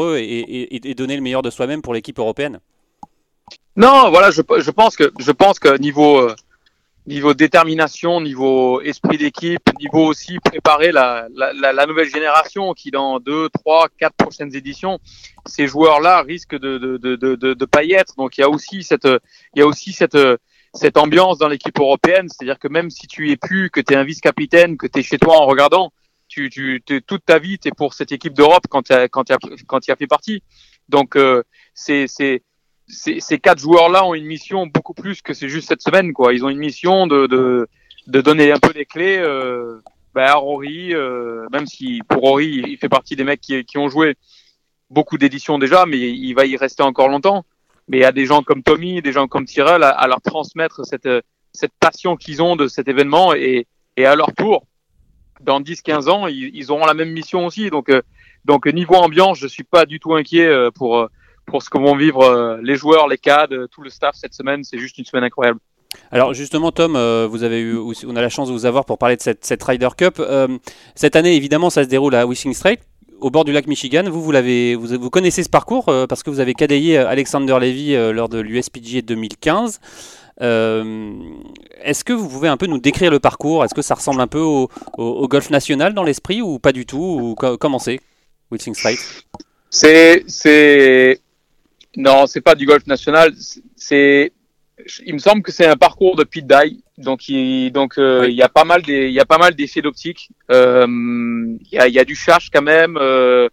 [0.05, 2.61] eux, et, donner le meilleur de soi-même pour l'équipe européenne.
[3.77, 6.35] Non, voilà, je, pense que niveau euh,
[7.06, 13.18] niveau détermination, niveau esprit d'équipe, niveau aussi préparer la, la, la, nouvelle génération qui dans
[13.18, 15.00] deux, trois, quatre prochaines éditions,
[15.46, 18.14] ces joueurs-là risquent de de, de, de, de, pas y être.
[18.16, 19.09] Donc il y a aussi cette
[19.55, 20.18] il y a aussi cette
[20.74, 23.96] cette ambiance dans l'équipe européenne, c'est-à-dire que même si tu es plus, que tu es
[23.96, 25.92] un vice-capitaine, que tu es chez toi en regardant,
[26.29, 29.35] tu, tu, toute ta vie, tu es pour cette équipe d'Europe quand tu quand tu
[29.66, 30.42] quand tu as fait partie.
[30.88, 31.42] Donc euh,
[31.74, 32.42] c'est c'est
[32.92, 36.35] ces, quatre joueurs-là ont une mission beaucoup plus que c'est juste cette semaine, quoi.
[36.35, 37.68] Ils ont une mission de, de,
[38.07, 39.81] de donner un peu les clés euh,
[40.14, 43.78] bah, à Rory, euh, même si pour Rory, il fait partie des mecs qui, qui
[43.78, 44.16] ont joué
[44.90, 47.44] beaucoup d'éditions déjà, mais il va y rester encore longtemps.
[47.88, 51.09] Mais a des gens comme Tommy, des gens comme Tyrell à, à leur transmettre cette,
[51.52, 54.66] cette passion qu'ils ont de cet événement et, et à leur tour,
[55.40, 57.70] dans 10-15 ans, ils, ils auront la même mission aussi.
[57.70, 58.02] Donc, euh,
[58.44, 61.09] donc niveau ambiance, je suis pas du tout inquiet euh, pour euh,
[61.46, 64.64] pour ce que vont vivre euh, les joueurs, les cadres, tout le staff cette semaine.
[64.64, 65.59] C'est juste une semaine incroyable.
[66.11, 67.76] Alors justement, Tom, euh, vous avez eu,
[68.07, 70.16] on a la chance de vous avoir pour parler de cette, cette Ryder Cup.
[70.20, 70.48] Euh,
[70.94, 72.78] cette année, évidemment, ça se déroule à Wishing Strait,
[73.20, 74.05] au bord du lac Michigan.
[74.09, 77.59] Vous, vous l'avez, vous, vous connaissez ce parcours euh, parce que vous avez cadayé Alexander
[77.61, 79.81] Levy euh, lors de l'USPGA 2015.
[80.40, 81.12] Euh,
[81.83, 83.62] Est-ce que vous pouvez un peu nous décrire le parcours?
[83.64, 86.72] Est-ce que ça ressemble un peu au, au- au golf national dans l'esprit ou pas
[86.72, 86.96] du tout?
[87.20, 88.00] Ou co- Comment c'est
[88.50, 88.96] Wishing Strait?
[89.68, 91.20] C'est c'est
[91.96, 93.33] non, c'est pas du golf national.
[93.76, 94.33] C'est
[95.05, 96.83] il me semble que c'est un parcours de pit die.
[96.98, 99.55] Donc il donc euh, il y a pas mal des il y a pas mal
[99.55, 100.31] d'effets d'optique.
[100.50, 102.96] Euh, Il y a il y a du charge quand même.
[102.96, 103.48] euh,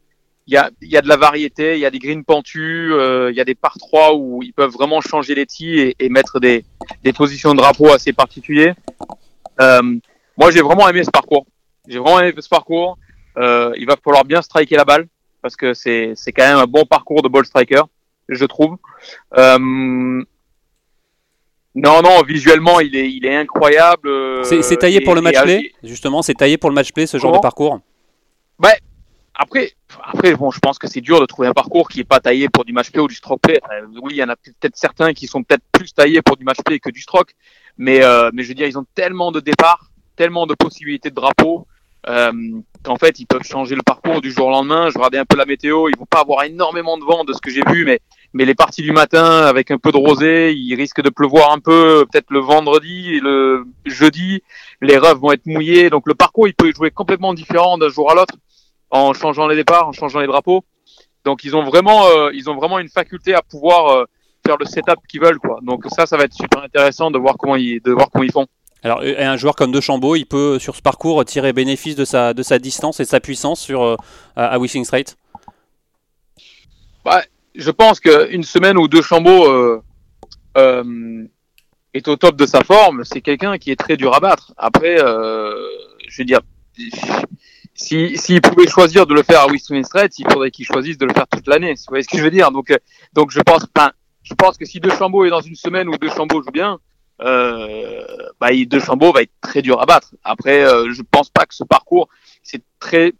[0.47, 1.73] Il y a il y a de la variété.
[1.75, 2.91] Il y a des greens pentus.
[2.93, 5.95] euh, Il y a des par 3 où ils peuvent vraiment changer les tees et,
[5.99, 6.63] et mettre des
[7.04, 8.73] des positions de drapeau assez particuliers.
[9.62, 9.82] Euh,
[10.38, 11.45] moi j'ai vraiment aimé ce parcours.
[11.88, 12.97] J'ai vraiment aimé ce parcours.
[13.38, 15.08] Euh, il va falloir bien striker la balle
[15.41, 17.84] parce que c'est c'est quand même un bon parcours de ball striker,
[18.30, 18.78] je trouve.
[19.38, 19.58] Euh,
[21.76, 24.10] non, non, visuellement, il est, il est incroyable.
[24.10, 26.76] euh, C'est taillé et- pour le et- match play et- Justement, c'est taillé pour le
[26.76, 27.80] match play ce genre de parcours
[29.42, 29.72] Après,
[30.13, 32.50] après, bon, je pense que c'est dur de trouver un parcours qui est pas taillé
[32.50, 33.58] pour du match play ou du stroke play.
[33.72, 36.44] Euh, oui, il y en a peut-être certains qui sont peut-être plus taillés pour du
[36.44, 37.34] match play que du stroke,
[37.78, 41.15] mais, euh, mais je veux dire, ils ont tellement de départs, tellement de possibilités de
[41.15, 41.65] drapeau
[42.10, 42.32] euh,
[42.84, 44.89] qu'en fait ils peuvent changer le parcours du jour au lendemain.
[44.89, 47.39] Je regardais un peu la météo, ils vont pas avoir énormément de vent de ce
[47.39, 48.02] que j'ai vu, mais
[48.34, 51.60] mais les parties du matin avec un peu de rosée, il risque de pleuvoir un
[51.60, 54.44] peu, peut-être le vendredi et le jeudi,
[54.82, 58.12] les rêves vont être mouillés, donc le parcours il peut jouer complètement différent d'un jour
[58.12, 58.36] à l'autre
[58.92, 60.63] en changeant les départs, en changeant les drapeaux.
[61.26, 64.06] Donc ils ont vraiment euh, ils ont vraiment une faculté à pouvoir euh,
[64.46, 65.60] faire le setup qu'ils veulent quoi.
[65.62, 68.32] Donc ça ça va être super intéressant de voir comment ils de voir comment ils
[68.32, 68.48] font.
[68.82, 72.34] Alors, un joueur comme De Chambaud, il peut sur ce parcours tirer bénéfice de sa,
[72.34, 73.98] de sa distance et de sa puissance sur, euh,
[74.38, 75.04] à Wishing Strait?
[77.04, 77.22] Bah,
[77.60, 79.84] Je pense qu'une semaine où De Chambaud euh,
[80.58, 81.26] euh,
[81.93, 84.54] est au top de sa forme, c'est quelqu'un qui est très dur à battre.
[84.56, 85.54] Après, euh,
[86.08, 86.39] je veux dire,
[87.74, 91.06] s'il si, pouvait choisir de le faire à Wishing Strait, il faudrait qu'il choisisse de
[91.06, 91.74] le faire toute l'année.
[91.74, 92.50] Vous voyez ce que je veux dire?
[92.52, 92.74] Donc,
[93.12, 96.52] donc, je pense, que si De Chambaud est dans une semaine où De Chambaud joue
[96.52, 96.80] bien,
[97.22, 98.06] euh,
[98.39, 100.15] bah, va être très dur à battre.
[100.24, 102.08] Après, euh, je pense pas que ce parcours,
[102.41, 103.13] c'est très,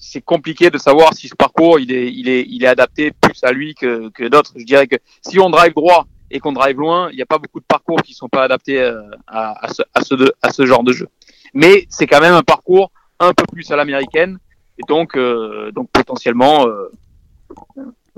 [0.00, 3.38] c'est compliqué de savoir si ce parcours il est, il est, il est adapté plus
[3.44, 4.52] à lui que, que d'autres.
[4.56, 7.38] Je dirais que si on drive droit et qu'on drive loin, il n'y a pas
[7.38, 10.64] beaucoup de parcours qui sont pas adaptés euh, à, à, ce, à, ce, à ce
[10.64, 11.08] genre de jeu.
[11.54, 14.38] Mais c'est quand même un parcours un peu plus à l'américaine
[14.78, 16.90] et donc, euh, donc potentiellement, euh,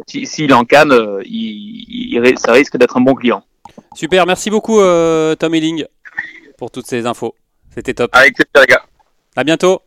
[0.07, 3.42] s'il si, en canne, euh, il, il, ça risque d'être un bon client.
[3.95, 5.87] Super, merci beaucoup euh, Tom Elling
[6.59, 7.35] pour toutes ces infos.
[7.75, 8.11] C'était top.
[8.14, 8.85] Avec plaisir les gars.
[9.35, 9.81] À bientôt.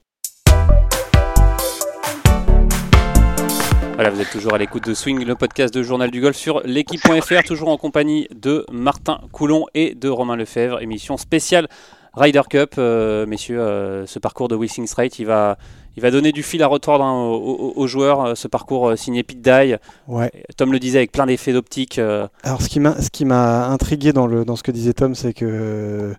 [3.95, 6.60] Voilà, vous êtes toujours à l'écoute de Swing, le podcast de Journal du Golf sur
[6.65, 11.69] l'équipe.fr, toujours en compagnie de Martin Coulon et de Romain Lefebvre, émission spéciale
[12.13, 12.75] Ryder Cup.
[12.77, 15.58] Euh, messieurs, euh, ce parcours de Wissing Strait, il va,
[15.95, 18.36] il va donner du fil à retordre hein, aux, joueurs.
[18.36, 19.77] Ce parcours euh, signé Pete Dye,
[20.10, 20.29] ouais.
[20.58, 21.97] Tom le disait avec plein d'effets d'optique.
[21.97, 22.27] euh.
[22.43, 25.15] Alors ce qui m'a ce qui m'a intrigué dans le dans ce que disait Tom,
[25.15, 26.13] c'est que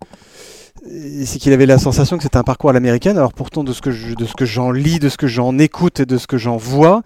[1.24, 3.18] c'est qu'il avait la sensation que c'était un parcours à l'américaine.
[3.18, 5.58] Alors pourtant de ce que je, de ce que j'en lis, de ce que j'en
[5.58, 7.02] écoute et de ce que j'en vois,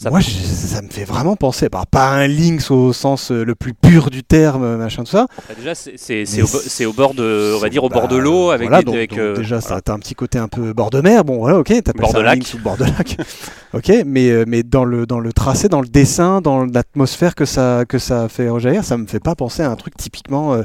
[0.00, 3.32] Ça moi peut- je- ça me fait vraiment penser, bah, pas un Lynx au sens
[3.32, 5.26] euh, le plus pur du terme, machin tout ça.
[5.48, 8.68] Bah, déjà, c'est au, bord de, on va dire au bord de Bah, l'eau, avec,
[8.68, 10.90] voilà, des- donc, avec, donc euh, déjà ça a un petit côté un peu bord
[10.90, 11.24] de mer.
[11.24, 12.38] Bon voilà, ok, t'appelles Bord ça de un lac.
[12.38, 13.16] Lynx ou bord de lac.
[13.74, 17.44] ok, mais euh, mais dans le dans le tracé, dans le dessin, dans l'atmosphère que
[17.44, 20.62] ça que ça fait rejaillir, ça me fait pas penser à un truc typiquement euh,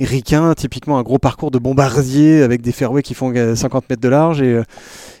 [0.00, 4.02] ricain, typiquement un gros parcours de bombardier avec des fairways qui font euh, 50 mètres
[4.02, 4.62] de large et euh,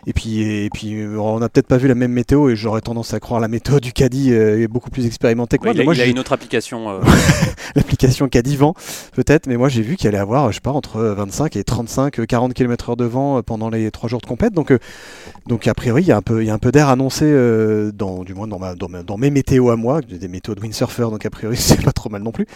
[0.08, 2.80] et puis et puis euh, on n'a peut-être pas vu la même météo et j'aurais
[2.80, 5.74] tendance à croire la météo du caddie euh, est beaucoup plus expérimentée que ouais, moi.
[5.74, 6.90] il, a, moi, il a une autre application.
[6.90, 7.00] euh,
[7.76, 8.74] l'application Cadivant
[9.12, 12.18] peut-être, mais moi j'ai vu qu'il allait avoir, je sais pas, entre 25 et 35,
[12.20, 14.54] euh, 40 km/h de vent pendant les trois jours de compète.
[14.54, 14.78] Donc, euh,
[15.46, 17.24] donc a priori, il y a un peu, il y a un peu d'air annoncé,
[17.26, 20.54] euh, dans, du moins dans, ma, dans, ma- dans mes météos à moi, des météos
[20.54, 22.46] de windsurfer, donc a priori c'est pas trop mal non plus.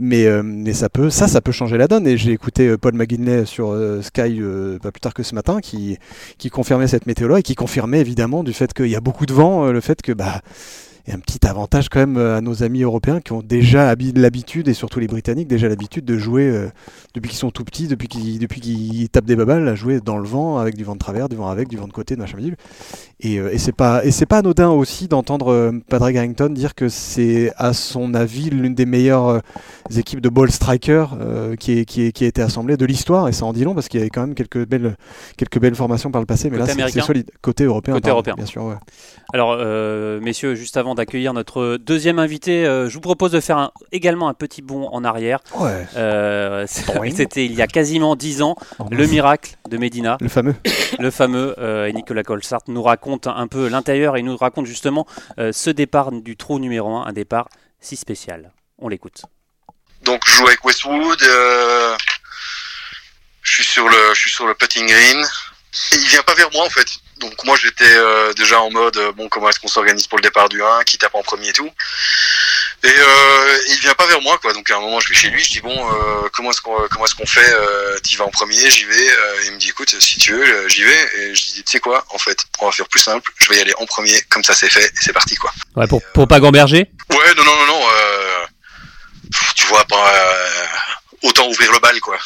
[0.00, 2.06] Mais, mais ça peut, ça, ça peut changer la donne.
[2.06, 4.40] Et j'ai écouté Paul McGinley sur Sky
[4.82, 5.98] pas plus tard que ce matin, qui,
[6.38, 9.32] qui confirmait cette météo-là et qui confirmait évidemment du fait qu'il y a beaucoup de
[9.32, 10.40] vent, euh, le fait que bah
[11.10, 14.12] a un petit avantage quand même euh, à nos amis européens qui ont déjà habi-
[14.16, 16.68] l'habitude, et surtout les Britanniques, déjà l'habitude de jouer euh,
[17.14, 20.18] depuis qu'ils sont tout petits, depuis qu'ils depuis qu'ils tapent des babales, à jouer dans
[20.18, 22.20] le vent, avec du vent de travers, du vent avec, du vent de côté, de
[22.20, 22.56] machin bidule.
[23.20, 26.74] Et, euh, et c'est pas et c'est pas anodin aussi d'entendre euh, Padraig Harrington dire
[26.74, 29.40] que c'est à son avis l'une des meilleures
[29.96, 33.28] équipes de ball striker euh, qui, est, qui, est- qui a été assemblée de l'histoire,
[33.28, 34.96] et ça en dit long parce qu'il y avait quand même quelques belles
[35.36, 37.30] quelques belles formations par le passé, mais Côté là c'est- américain c'est solide.
[37.40, 38.34] Côté européen, Côté pardon, européen.
[38.36, 38.64] bien sûr.
[38.64, 38.74] ouais.
[39.34, 39.56] Alors,
[40.20, 44.28] messieurs, juste avant d'accueillir notre deuxième invité, euh, je vous propose de faire un- également
[44.28, 45.40] un petit bond en arrière.
[45.54, 45.86] Ouais.
[45.96, 46.66] Euh.
[47.14, 48.56] C'était il y a quasiment dix ans,
[48.90, 50.54] le miracle de Medina, Le fameux.
[50.98, 55.06] le fameux, euh, et Nicolas Colsart nous raconte un peu l'intérieur et nous raconte justement
[55.38, 57.48] euh, ce départ du trou numéro 1, un départ
[57.80, 58.52] si spécial.
[58.78, 59.22] On l'écoute.
[60.04, 61.22] Donc je joue avec Westwood.
[61.22, 61.96] euh,
[63.42, 65.24] je suis sur le, je suis sur le putting green.
[65.92, 66.86] Et il vient pas vers moi en fait.
[67.20, 70.22] Donc moi j'étais euh, déjà en mode euh, bon comment est-ce qu'on s'organise pour le
[70.22, 71.70] départ du 1, qui tape en premier et tout.
[72.82, 74.52] Et euh, il vient pas vers moi quoi.
[74.52, 76.76] Donc à un moment je vais chez lui, je dis bon euh, comment est-ce qu'on
[76.90, 77.54] comment est-ce qu'on fait
[78.02, 79.06] Tu vas en premier, j'y vais.
[79.46, 81.08] Il me dit écoute si tu veux j'y vais.
[81.18, 83.30] Et je dis tu sais quoi en fait on va faire plus simple.
[83.38, 85.52] Je vais y aller en premier comme ça c'est fait et c'est parti quoi.
[85.76, 86.90] Ouais, pour, pour pas gamberger?
[87.10, 87.82] Ouais, non, non, non, non.
[87.92, 88.46] Euh,
[89.54, 90.66] tu vois, pas, euh,
[91.22, 92.18] autant ouvrir le bal, quoi.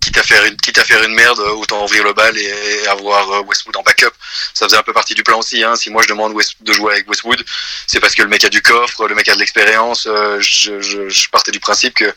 [0.00, 3.30] Quitte à faire une, quitte à faire une merde, autant ouvrir le bal et, avoir
[3.32, 4.10] euh, Westwood en backup.
[4.54, 5.62] Ça faisait un peu partie du plan aussi.
[5.62, 5.76] Hein.
[5.76, 7.44] Si moi je demande West- de jouer avec Westwood,
[7.86, 10.06] c'est parce que le mec a du coffre, le mec a de l'expérience.
[10.06, 12.12] Euh, je, je, je partais du principe que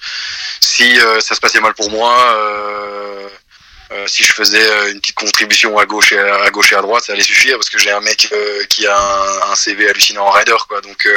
[0.61, 2.15] si euh, ça se passait mal pour moi.
[2.35, 3.27] Euh,
[3.91, 6.81] euh, si je faisais euh, une petite contribution à gauche et à, gauche et à
[6.81, 8.97] droite, ça allait suffire parce que j'ai un mec euh, qui a
[9.51, 10.81] un, CV hallucinant en rider, quoi.
[10.81, 11.15] Donc, euh,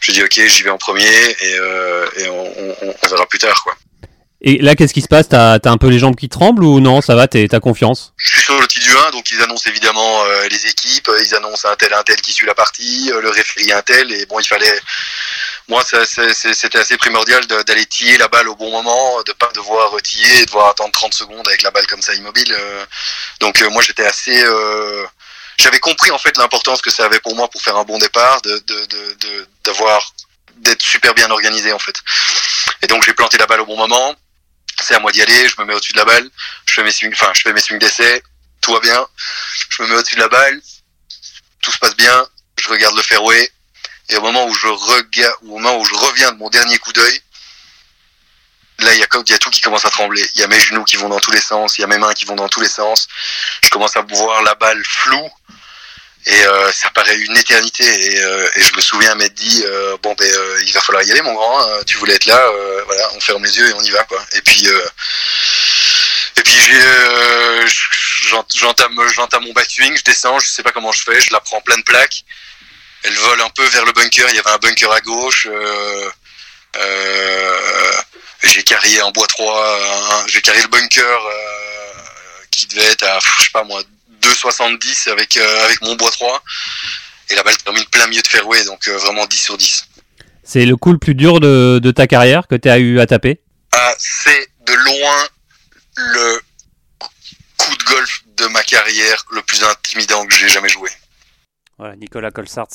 [0.00, 3.38] je dis ok, j'y vais en premier et, euh, et on, on- on verra plus
[3.38, 3.76] tard, quoi.
[4.42, 5.28] Et là, qu'est-ce qui se passe?
[5.28, 7.02] T'as as un peu les jambes qui tremblent ou non?
[7.02, 8.14] Ça va T'as confiance?
[8.16, 11.22] Je suis sur le petit du 1, donc ils annoncent évidemment euh, les équipes, euh,
[11.22, 14.10] ils annoncent un tel, un tel qui suit la partie, euh, le référé un tel,
[14.12, 14.80] et bon, il fallait.
[15.68, 20.44] Moi, c'était assez primordial d'aller tiller la balle au bon moment, de pas devoir tiller
[20.46, 22.52] devoir attendre 30 secondes avec la balle comme ça immobile.
[23.38, 24.44] donc moi, j'étais assez.
[25.58, 28.40] J'avais compris en fait l'importance que ça avait pour moi pour faire un bon départ,
[28.42, 28.60] de
[29.62, 30.12] d'avoir
[30.56, 31.94] d'être super bien organisé en fait.
[32.82, 34.16] Et donc j'ai planté la balle au bon moment
[34.80, 36.28] c'est à moi d'y aller, je me mets au-dessus de la balle,
[36.66, 38.22] je fais mes swings, enfin, je fais mes swings d'essai,
[38.60, 39.06] tout va bien,
[39.68, 40.60] je me mets au-dessus de la balle,
[41.62, 42.26] tout se passe bien,
[42.58, 43.50] je regarde le fairway,
[44.10, 46.92] et au moment où je regarde, au moment où je reviens de mon dernier coup
[46.92, 47.22] d'œil,
[48.80, 50.24] là, il y y a tout qui commence à trembler.
[50.34, 51.98] Il y a mes genoux qui vont dans tous les sens, il y a mes
[51.98, 53.08] mains qui vont dans tous les sens.
[53.62, 55.30] Je commence à voir la balle floue
[56.26, 57.84] et euh, ça paraît une éternité.
[57.84, 61.02] Et, euh, et je me souviens m'être dit euh, bon ben euh, il va falloir
[61.02, 61.82] y aller mon grand hein.
[61.86, 64.22] tu voulais être là euh, voilà on ferme les yeux et on y va quoi.
[64.34, 64.66] Et puis
[66.36, 66.58] et puis
[68.54, 71.60] j'entame j'entame mon backswing je descends je sais pas comment je fais je la prends
[71.60, 72.24] pleine plaque.
[73.02, 75.48] Elle vole un peu vers le bunker il y avait un bunker à gauche
[78.42, 81.20] j'ai carrié en bois 3 j'ai carré le bunker
[82.50, 83.82] qui devait être à je sais pas moi
[84.22, 86.42] 2,70 avec, euh, avec mon bois 3.
[87.30, 89.86] Et la balle termine plein milieu de fairway, donc euh, vraiment 10 sur 10.
[90.42, 93.06] C'est le coup le plus dur de, de ta carrière que tu as eu à
[93.06, 93.40] taper?
[93.72, 95.28] Ah, C'est de loin
[95.96, 96.40] le
[97.56, 100.90] coup de golf de ma carrière le plus intimidant que j'ai jamais joué.
[101.78, 102.68] Voilà, Nicolas Colsart,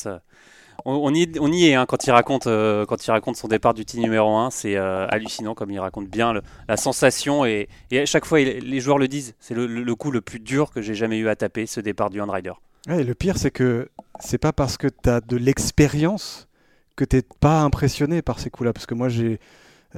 [0.83, 4.01] on, y, est hein, quand, il raconte, euh, quand il raconte son départ du team
[4.01, 4.51] numéro 1.
[4.51, 6.33] C'est euh, hallucinant comme il raconte bien
[6.67, 7.45] la sensation.
[7.45, 10.81] Et, à chaque fois, les joueurs le disent c'est le, coup le plus dur que
[10.81, 12.53] j'ai jamais eu à taper, ce départ du handrider.
[12.87, 16.47] Ouais, le pire, c'est que c'est pas parce que tu as de l'expérience
[16.95, 18.73] que tu pas impressionné par ces coups-là.
[18.73, 19.39] Parce que moi, j'ai.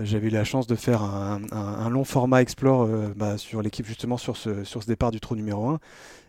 [0.01, 4.17] J'avais eu la chance de faire un, long format Explore euh, bah, sur l'équipe justement
[4.17, 5.79] sur ce, départ du trou numéro 1.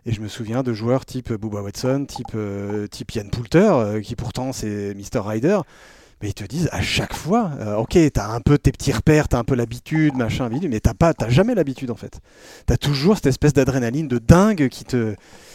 [0.07, 4.01] Et je me souviens de joueurs type Bubba Watson, type, euh, type Ian Poulter, euh,
[4.01, 5.21] qui pourtant c'est Mr.
[5.21, 5.61] Ryder.
[6.21, 9.29] Mais ils te disent à chaque fois, euh, ok, t'as un peu tes petits repères,
[9.29, 12.21] t'as un peu l'habitude, machin, mais t'as pas, t'as jamais l'habitude en fait.
[12.67, 15.15] T'as toujours cette espèce d'adrénaline de dingue qui te,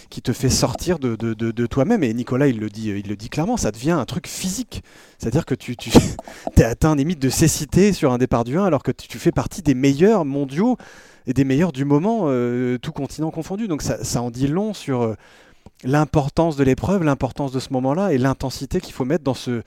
[0.09, 2.03] qui te fait sortir de, de, de, toi-même.
[2.03, 4.83] Et Nicolas, il le dit, il le dit clairement, ça devient un truc physique.
[5.17, 5.91] C'est-à-dire que tu, tu
[6.57, 9.61] es atteint limite de cécité sur un départ du 1 alors que tu fais partie
[9.61, 10.77] des meilleurs mondiaux
[11.27, 13.67] et des meilleurs du moment, euh, tout continent confondu.
[13.67, 15.15] Donc ça, ça en dit long sur euh,
[15.83, 19.61] l'importance de l'épreuve, l'importance de ce moment-là et l'intensité qu'il faut mettre dans ce,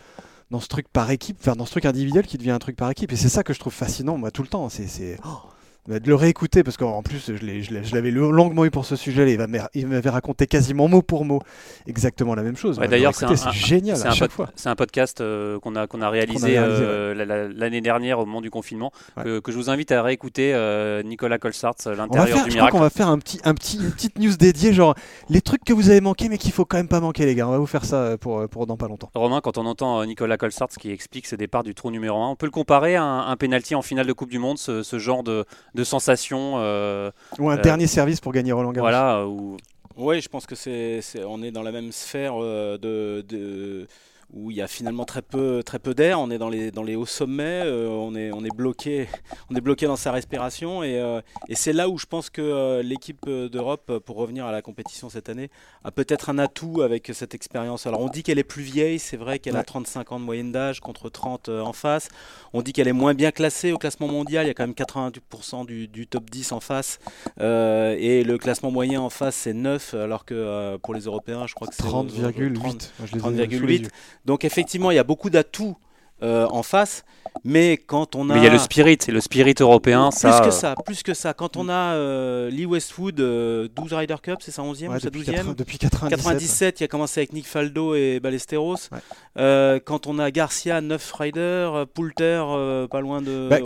[0.50, 2.90] dans ce truc par équipe, enfin dans ce truc individuel qui devient un truc par
[2.90, 3.12] équipe.
[3.12, 4.68] Et c'est ça que je trouve fascinant, moi, tout le temps.
[4.68, 5.18] C'est.
[5.24, 5.50] Oh
[5.88, 9.38] de le réécouter parce qu'en plus je l'avais longuement eu pour ce sujet
[9.74, 11.42] il m'avait raconté quasiment mot pour mot
[11.86, 12.78] exactement la même chose.
[12.78, 14.50] D'ailleurs c'est génial à chaque fois.
[14.56, 18.50] c'est un podcast euh, qu'on a qu'on a réalisé, euh, l'année dernière au moment du
[18.50, 18.90] confinement
[19.22, 22.56] que, je vous invite à réécouter euh, Nicolas Colsart l'intérieur du je miracle.
[22.56, 24.94] crois qu'on va faire un petit un petit une petite news dédiée genre
[25.28, 27.46] les trucs que vous avez manqué mais qu'il faut quand même pas manquer les gars.
[27.48, 29.10] On va vous faire ça pour pour dans pas longtemps.
[29.14, 32.36] Romain quand on entend Nicolas Colsart qui explique ce départ du trou numéro 1 on
[32.36, 34.98] peut le comparer à un, un penalty en finale de Coupe du Monde ce, ce
[34.98, 35.44] genre de
[35.76, 36.54] de sensations.
[36.56, 38.88] Euh, ou un euh, dernier service pour gagner Roland Garros.
[38.88, 39.26] Voilà.
[39.26, 39.56] Ou...
[39.96, 43.86] Oui, je pense que c'est, on est dans la même sphère euh, de, de
[44.32, 46.20] où il y a finalement très peu, très peu d'air.
[46.20, 49.08] On est dans les, dans les hauts sommets, euh, on, est, on, est bloqué,
[49.50, 50.82] on est bloqué dans sa respiration.
[50.82, 54.52] Et, euh, et c'est là où je pense que euh, l'équipe d'Europe, pour revenir à
[54.52, 55.50] la compétition cette année,
[55.84, 57.86] a peut-être un atout avec cette expérience.
[57.86, 60.52] Alors on dit qu'elle est plus vieille, c'est vrai qu'elle a 35 ans de moyenne
[60.52, 62.08] d'âge contre 30 en face.
[62.52, 64.72] On dit qu'elle est moins bien classée au classement mondial, il y a quand même
[64.72, 66.98] 88% du, du, top 10 en face.
[67.38, 71.68] et le classement moyen en face, c'est 9, alors que pour les Européens, je crois
[71.68, 72.90] que c'est 30,8.
[73.04, 73.88] 30,8.
[74.26, 75.76] Donc effectivement, il y a beaucoup d'atouts
[76.22, 77.04] euh, en face.
[77.44, 78.34] Mais quand on a.
[78.34, 80.40] Mais il y a le spirit, et le spirit européen, plus ça.
[80.40, 81.34] Plus que ça, plus que ça.
[81.34, 85.10] Quand on a euh, Lee Westwood, 12 euh, Ryder Cup, c'est sa 11e ou sa
[85.10, 86.16] 12e Depuis 97.
[86.16, 88.88] 97, il a commencé avec Nick Faldo et Ballesteros.
[89.36, 92.42] quand on a Garcia, 9 Ryder, Poulter,
[92.90, 93.48] pas loin de.
[93.50, 93.58] Bah,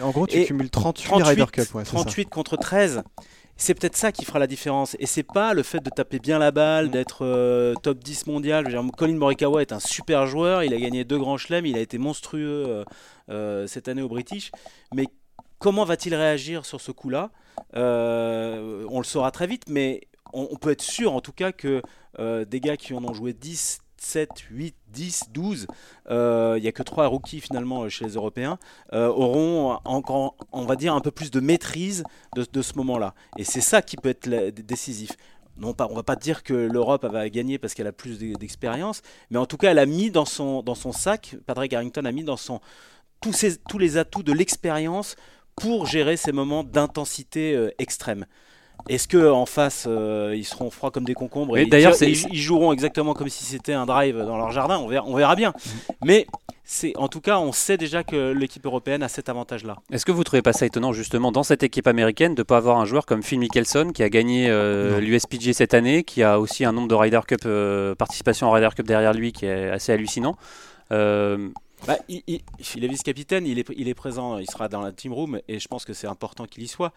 [0.00, 1.84] en gros, tu cumules 38, 38 Ryder Cup.
[1.84, 3.02] 38 contre 13
[3.56, 4.96] c'est peut-être ça qui fera la différence.
[4.98, 6.90] Et c'est pas le fait de taper bien la balle, mm.
[6.90, 8.66] d'être euh, top 10 mondial.
[8.96, 11.98] Colin Morikawa est un super joueur, il a gagné deux grands chelems, il a été
[11.98, 12.84] monstrueux euh,
[13.30, 14.50] euh, cette année au British.
[14.94, 15.06] Mais
[15.58, 17.30] comment va-t-il réagir sur ce coup-là?
[17.74, 21.82] On le saura très vite, mais on, on, peut être sûr en tout cas que
[22.18, 25.66] des gars qui en ont joué 10, 7, 8, 10, 12,
[26.08, 28.58] il n'y a que 3 rookies finalement chez les Européens,
[28.92, 32.04] euh, auront encore, on va dire, un peu plus de maîtrise
[32.34, 33.14] de, ce moment-là.
[33.38, 35.10] Et c'est ça qui peut être décisif.
[35.58, 39.00] Non pas, on va pas dire que l'Europe va gagner parce qu'elle a plus d'expérience,
[39.30, 42.12] mais en tout cas, elle a mis dans son, dans son sac, Patrick Harrington a
[42.12, 42.60] mis dans son
[43.22, 45.16] tous, tous les atouts de l'expérience
[45.56, 48.26] pour gérer ces moments d'intensité euh, extrême.
[48.88, 52.40] Est-ce que en face euh, ils seront froids comme des concombres et d'ailleurs, ils, ils
[52.40, 55.52] joueront exactement comme si c'était un drive dans leur jardin On verra, on verra bien.
[56.04, 56.26] Mais
[56.68, 59.76] c'est en tout cas on sait déjà que l'équipe européenne a cet avantage-là.
[59.92, 62.56] Est-ce que vous trouvez pas ça étonnant justement dans cette équipe américaine de ne pas
[62.58, 66.38] avoir un joueur comme Phil Mickelson qui a gagné euh, l'USPG cette année, qui a
[66.40, 69.68] aussi un nombre de Ryder Cup euh, participation en Ryder Cup derrière lui qui est
[69.70, 70.36] assez hallucinant.
[71.86, 72.40] Bah, il, il-
[72.74, 75.58] il est vice-capitaine, il est, il est présent, il sera dans la team room et
[75.60, 76.92] je pense que c'est important qu'il y soit.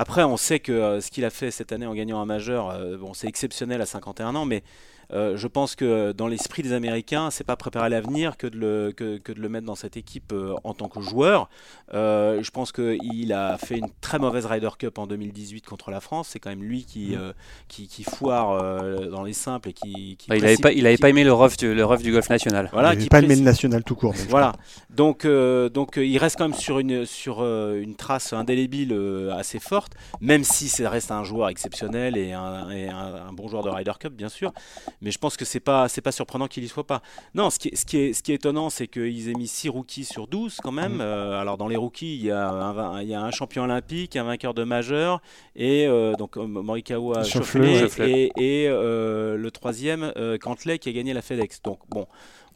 [0.00, 2.70] Après, on sait que euh, ce qu'il a fait cette année en gagnant un majeur,
[2.70, 4.62] euh, bon, c'est exceptionnel à 51 ans, mais
[5.12, 8.92] euh, je pense que dans l'esprit des Américains, c'est pas préparer l'avenir que, de le-
[8.92, 11.48] que, que de le mettre dans cette équipe euh, en tant que joueur.
[11.94, 16.00] Euh, je pense qu'il a fait une très mauvaise Ryder Cup en 2018 contre la
[16.00, 16.28] France.
[16.30, 17.32] C'est quand même lui qui, euh,
[17.68, 20.16] qui, qui foire euh, dans les simples et qui.
[20.18, 22.12] qui bah, il n'avait pas, il avait pas aimé le rough du, le rough du
[22.12, 22.68] golf national.
[22.72, 24.12] Voilà, il n'avait pas aimé le national tout court.
[24.12, 24.26] donc.
[24.28, 24.52] voilà.
[24.90, 29.32] Donc, euh, donc il reste quand même sur une, sur, euh, une trace indélébile euh,
[29.36, 33.48] assez forte, même si ça reste un joueur exceptionnel et un, et un- un bon
[33.48, 34.52] joueur de Ryder Cup, bien sûr.
[35.00, 37.02] Mais je pense que c'est pas, c'est pas surprenant qu'il y soit pas.
[37.34, 39.46] Non, ce qui est, ce qui est, ce qui est étonnant, c'est qu'ils aient mis
[39.46, 40.94] 6 rookies sur 12 quand même.
[40.94, 41.00] Mhm.
[41.00, 44.16] Euh, alors, dans les rookies, il y, a un, il y a un champion olympique,
[44.16, 45.20] un vainqueur de majeur,
[45.54, 47.88] et euh, donc euh, Morikawa Schauffele.
[48.00, 51.62] et, et, euh, le troisième, euh, Cantley, qui a gagné la FedEx.
[51.62, 52.06] Donc, bon.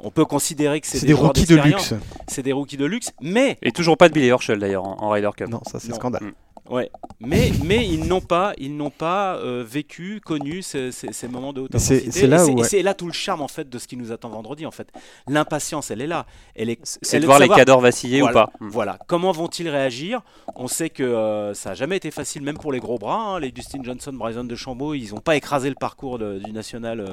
[0.05, 1.95] On peut considérer que c'est C'est des, des rookies de luxe.
[2.27, 5.11] c'est des rookies de luxe, mais Et toujours pas de Billy Horschel d'ailleurs en, en
[5.11, 5.49] Ryder Cup.
[5.49, 6.33] Non, ça c'est scandale.
[6.71, 11.29] Ouais, mais mais ils n'ont pas ils n'ont pas euh, vécu connu ces, ces- ces
[11.29, 12.11] moments de haute intensité.
[12.11, 12.69] c'est là et c'est, où, et ouais.
[12.69, 14.89] c'est là tout le charme en fait de ce qui nous attend vendredi en fait.
[15.29, 16.27] L'impatience, elle est là.
[16.55, 18.53] Elle est C'est elle de voir les savoir- cadors vaciller voilà, ou pas.
[18.65, 18.69] Mm.
[18.69, 18.99] Voilà.
[19.07, 20.21] Comment vont-ils réagir?
[20.57, 23.17] On sait que euh, ça n'a jamais été facile, même pour les gros bras.
[23.37, 23.41] hein.
[23.41, 27.01] Les Dustin Johnson, Bryson de Chambaud, ils n'ont pas écrasé le parcours de- du national
[27.01, 27.05] euh,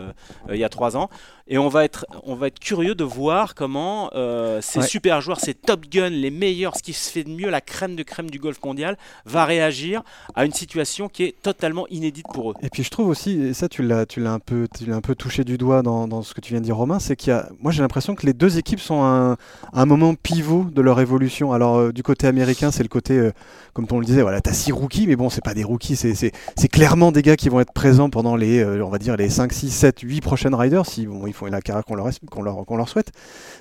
[0.50, 1.10] euh, il y a trois ans.
[1.48, 4.86] Et on va être, on va être curieux de voir comment euh, ces Ouais.
[4.88, 7.96] super joueurs, ces top guns, les meilleurs, ce qui se fait de mieux, la crème
[7.96, 10.04] de crème du golf mondial, va réagir
[10.36, 12.54] à une situation qui est totalement inédite pour eux.
[12.62, 14.96] Et puis je trouve aussi, et ça tu l'as, tu l'as un peu, tu l'as
[14.96, 17.16] un peu touché du doigt dans, dans ce que tu viens de dire Romain, c'est
[17.16, 19.38] qu'il y a, moi j'ai l'impression que les deux équipes sont à un,
[19.74, 21.54] un moment pivot de leur évolution.
[21.54, 23.32] Alors euh, du côté américain, c'est le côté, euh,
[23.74, 26.16] comme on le disait, voilà, t'as six rookies, mais bon, c'est pas des rookies, c'est,
[26.16, 29.16] c'est, c'est clairement des gars qui vont être présents pendant les, euh, on va dire
[29.18, 32.90] les 5, 6, 7, 8 prochaines riders, si bon, ils font la carrière qu'on leur
[32.90, 33.12] souhaite.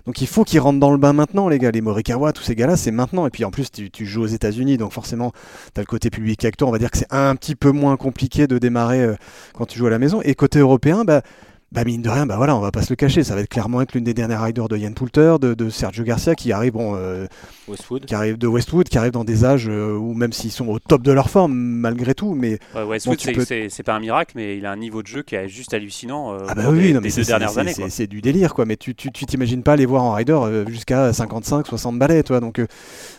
[0.07, 2.55] Donc il faut qu'ils rentrent dans le bain maintenant, les gars, les Morikawa, tous ces
[2.55, 3.27] gars-là, c'est maintenant.
[3.27, 5.33] Et puis en plus, tu, tu joues aux États-Unis, donc forcément,
[5.73, 7.97] tu as le côté public acteur, on va dire que c'est un petit peu moins
[7.97, 9.15] compliqué de démarrer euh,
[9.55, 10.21] quand tu joues à la maison.
[10.23, 11.23] Et côté européen, bah,
[11.71, 13.49] bah mine de rien, bah voilà, on va pas se le cacher, ça va être
[13.51, 16.73] clairement être l'une des dernières riders de Yann Poulter, de, de Sergio Garcia qui arrive,
[16.73, 17.27] bon, euh,
[17.69, 18.07] Westwood.
[18.07, 20.79] qui arrive de Westwood, qui arrive dans des âges euh, où même s'ils sont au
[20.79, 24.33] top de leur forme malgré tout, mais Ouais, Westwood, Bon, c'est- peux- pas un miracle,
[24.35, 26.85] mais il a un niveau de jeu qui est juste hallucinant euh, ah bah oui,
[26.89, 27.75] des, non, mais des deux dernières années.
[27.91, 31.67] c'est- du délire quoi, mais tu t'imagines pas les voir en rider euh, jusqu'à 55,
[31.67, 32.67] 60 balais, toi, donc euh,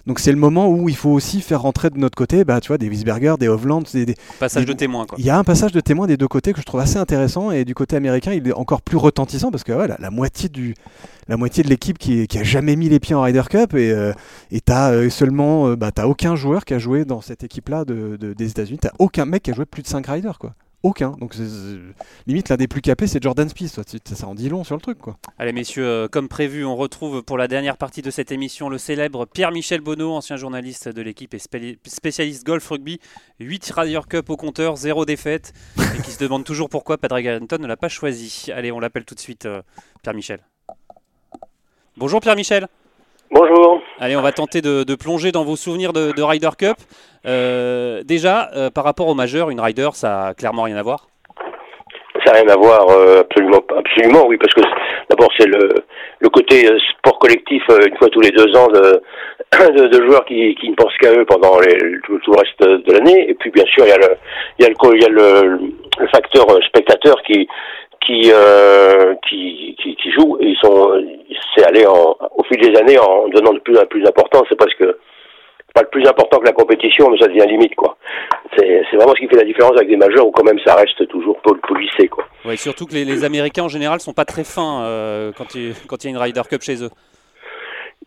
[0.08, 2.70] donc c'est le moment où il faut aussi faire rentrer de notre côté, bah tu
[2.70, 5.06] vois, des Wiesberger, des Hovland, des, des- Passage des- de témoin.
[5.20, 7.52] Il y a un passage de témoin des deux côtés que je trouve assez intéressant
[7.52, 11.98] et du côté américain il est encore plus retentissant parce que la, moitié de l'équipe
[11.98, 14.14] qui, a jamais mis les pieds en Ryder Cup et euh,
[14.66, 17.86] t'as euh, seulement euh, bah t'as aucun joueur qui a joué dans cette équipe là
[17.86, 18.80] de, de- des États-Unis.
[18.82, 21.78] T'as aucun mec qui a joué plus de 5 riders quoi aucun donc c'est- c'est-
[22.28, 23.84] limite l'un des plus capés c'est Jordan Spieth toi.
[24.16, 27.22] Ça en dit long sur le truc quoi Allez messieurs, euh, comme prévu, on retrouve
[27.24, 31.34] pour la dernière partie de cette émission le célèbre Pierre-Michel Bonneau, ancien journaliste de l'équipe
[31.34, 33.00] et spé- spécialiste golf rugby,
[33.40, 35.54] 8 Ryder Cup au compteur, 0 défaite,
[35.98, 38.48] et qui se demande toujours pourquoi Padraig Harrington ne l'a pas choisi.
[38.54, 39.62] Allez, on l'appelle tout de suite euh,
[40.04, 40.40] Pierre-Michel.
[41.98, 42.68] Bonjour Pierre-Michel.
[43.32, 43.79] Bonjour.
[44.02, 46.78] Allez, on va tenter de, plonger dans vos souvenirs de, de Ryder Cup.
[47.26, 51.08] Euh, déjà, euh, par rapport au majeur, une Ryder, ça a clairement rien à voir.
[52.24, 54.62] Ça n'a rien à voir, euh, absolument, absolument, oui, parce que
[55.10, 59.02] d'abord c'est le, côté euh, sport collectif une fois tous les deux ans de,
[60.06, 61.58] joueurs qui, ne pensent qu'à eux pendant
[62.04, 64.16] tout, le reste de l'année, et puis bien sûr il y a le,
[64.60, 64.64] il
[65.02, 65.60] y a le,
[66.12, 67.48] facteur spectateur qui
[68.06, 68.32] qui,
[70.42, 70.94] ils sont,
[71.60, 74.58] c'est allé en, au fil des années en donnant de plus en plus d'importance, c'est
[74.58, 74.98] parce que
[75.76, 77.96] pas le plus important que la compétition, mais ça devient limite, quoi.
[78.58, 81.08] C'est vraiment ce qui fait la différence avec des majeurs où quand même ça reste
[81.10, 82.26] toujours pol- policé, quoi.
[82.44, 85.74] Ouais, surtout que les, les Américains en général sont pas très fins euh, quand il
[85.88, 86.90] quand il y a une Ryder Cup chez eux.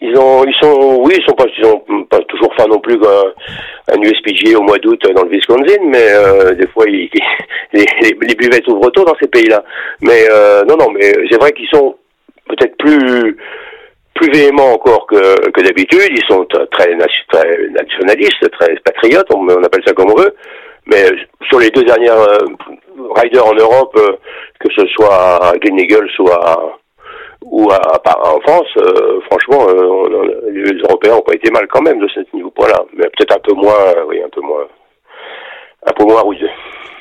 [0.00, 2.98] Ils ont, ils sont, oui, ils sont pas, ils sont pas toujours fins non plus
[2.98, 7.08] qu'un un USPGA au mois d'août dans le Wisconsin, mais euh, des fois ils,
[7.72, 9.62] les, les, les buvettes ouvrent tôt dans ces pays-là.
[10.00, 11.94] Mais euh, non, non, mais c'est vrai qu'ils sont
[12.56, 13.36] peut-être plus
[14.14, 16.10] plus véhéments encore que, que d'habitude.
[16.10, 20.34] Ils sont très, très nationalistes, très patriotes, on, appelle ça comme on veut.
[20.86, 21.04] Mais
[21.48, 22.38] sur les deux dernières euh,
[23.16, 24.16] riders en Europe, euh,
[24.60, 26.72] que ce soit à Glen Eagles ou à
[27.44, 32.20] en France, euh, franchement, euh, les Européens n'ont pas été mal quand même de ce
[32.34, 34.66] niveau point-là, mais peut-être un peu moins, euh, oui, un peu moins,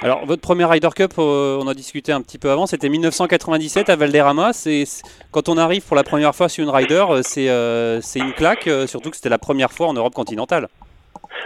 [0.04, 3.90] Alors, votre premier Ryder Cup, euh, on a discuté un petit peu avant, c'était 1997
[3.90, 4.52] à Valderrama.
[4.54, 4.84] C'est
[5.32, 8.34] quand on arrive pour la première fois sur une Ryder, euh, c'est euh, c'est une
[8.34, 10.68] claque, euh, surtout que c'était la première fois en Europe continentale.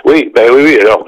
[0.05, 0.79] Oui, ben oui, oui.
[0.81, 1.05] Alors,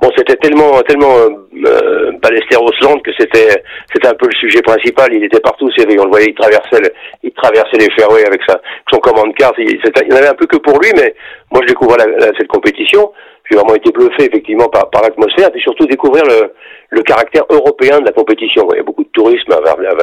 [0.00, 1.28] bon, c'était tellement, tellement euh,
[1.66, 3.62] euh, Ballesteros Land que c'était,
[3.92, 5.12] c'était un peu le sujet principal.
[5.14, 5.96] Il était partout, c'est vrai.
[5.98, 6.92] On le voyait, il traversait, le-
[7.22, 8.60] il traversait les fairways avec sa,
[8.92, 9.54] son commande carte.
[9.58, 11.14] Il, il y en avait un peu que pour lui, mais
[11.50, 13.10] moi, je découvrais la- la- cette compétition.
[13.50, 16.52] J'ai vraiment été bluffé effectivement par, par l'atmosphère, et surtout découvrir le,
[16.90, 18.66] le caractère européen de la compétition.
[18.72, 19.94] Il y a beaucoup de tourisme vers, vers,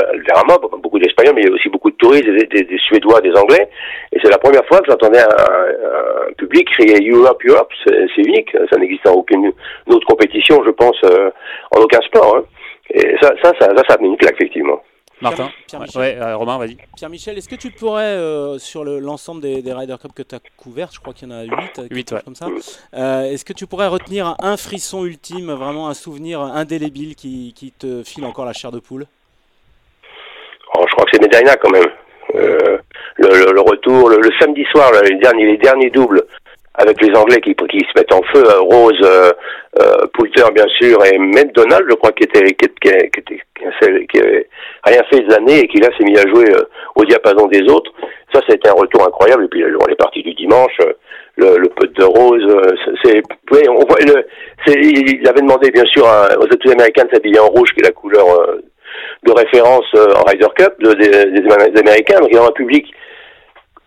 [0.77, 3.33] beaucoup d'Espagnols, mais il y a aussi beaucoup de touristes, des, des- des Suédois, des
[3.35, 3.67] Anglais.
[4.13, 7.71] Et c'est la première fois que j'entendais un, un- public crier Europe, Europe.
[7.83, 8.55] C'est, unique.
[8.71, 9.51] Ça n'existe dans aucune
[9.87, 11.29] autre compétition, je pense, euh,
[11.75, 12.37] en aucun sport.
[12.37, 12.43] hein.
[12.93, 14.81] Et ça, ça, ça, ça, ça a mis une claque, effectivement.
[15.21, 16.01] Martin Pierre Ouais, Michel.
[16.01, 16.77] ouais, euh, Romain, vas-y.
[16.95, 20.35] Pierre-Michel, est-ce que tu pourrais, euh, sur le- l'ensemble des, des Ryder Cup que tu
[20.35, 22.21] as couverts, je crois qu'il y en a 8, Huit, ouais.
[22.25, 22.47] comme ça,
[22.95, 27.71] euh, est-ce que tu pourrais retenir un, frisson ultime, vraiment un souvenir indélébile qui, qui
[27.71, 29.05] te file encore la chair de poule?
[30.75, 31.87] Oh, je crois que c'est Medina quand même.
[32.35, 32.77] Euh,
[33.17, 36.23] le, le- le retour, le, le samedi soir, là, les derniers, les derniers doubles
[36.75, 39.31] avec les Anglais qui, qui se mettent en feu, euh, Rose, euh,
[39.81, 44.47] euh, Poulter bien sûr, et même je crois, qui était, qui, qui, qui, qui, avait
[44.85, 46.63] rien fait de l'année et qui là s'est mis à jouer euh,
[46.95, 47.91] au diapason des autres.
[48.33, 49.45] Ça, été un retour incroyable.
[49.45, 50.93] Et puis bon, les parties du dimanche, euh,
[51.35, 53.21] le, le putt de Rose, euh, c'est,
[53.69, 54.25] on voit le,
[54.67, 57.91] il avait demandé bien sûr aux athlètes américains de s'habiller en rouge, qui est la
[57.91, 58.25] couleur
[59.23, 62.19] de référence en Ryder Cup de- des, des Américains.
[62.19, 62.85] Donc il y a un public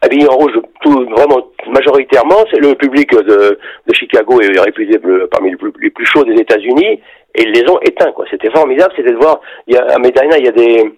[0.04, 0.52] habillé en rouge,
[0.82, 2.44] tout, vraiment majoritairement.
[2.50, 3.58] C'est le public de,
[3.92, 4.98] Chicago est réputé
[5.30, 7.00] parmi les plus, les plus chauds des États-Unis
[7.34, 8.12] et ils les ont éteints.
[8.12, 8.24] Quoi.
[8.30, 9.40] C'était formidable, c'était de voir.
[9.66, 10.92] Il y a, à Medina, il y a des,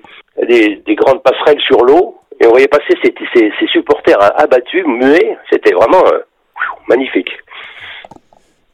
[0.47, 4.85] des, des grandes passerelles sur l'eau et on voyait passer ces, ces, ces supporters abattus,
[4.87, 5.37] muets.
[5.51, 6.19] C'était vraiment euh,
[6.89, 7.31] magnifique.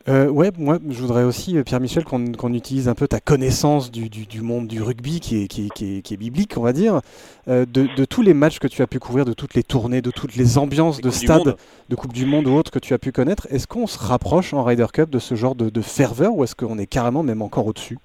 [0.09, 3.93] Euh, ouais, moi je voudrais aussi, euh, Pierre-Michel, qu'on qu'on utilise un peu ta connaissance
[3.93, 6.55] du, du- du monde du rugby qui est, qui est- qui est- qui est biblique,
[6.57, 7.01] on va dire,
[7.47, 10.03] euh, de, de tous les matchs que tu as pu couvrir, de toutes les tournées,
[10.03, 11.55] de toutes les ambiances Les de stade,
[11.89, 13.47] de Coupe du Monde ou autres que tu as pu connaître.
[13.51, 16.57] Est-ce qu'on se rapproche en Ryder Cup de ce genre de, de ferveur ou est-ce
[16.57, 17.99] qu'on est carrément même encore au-dessus?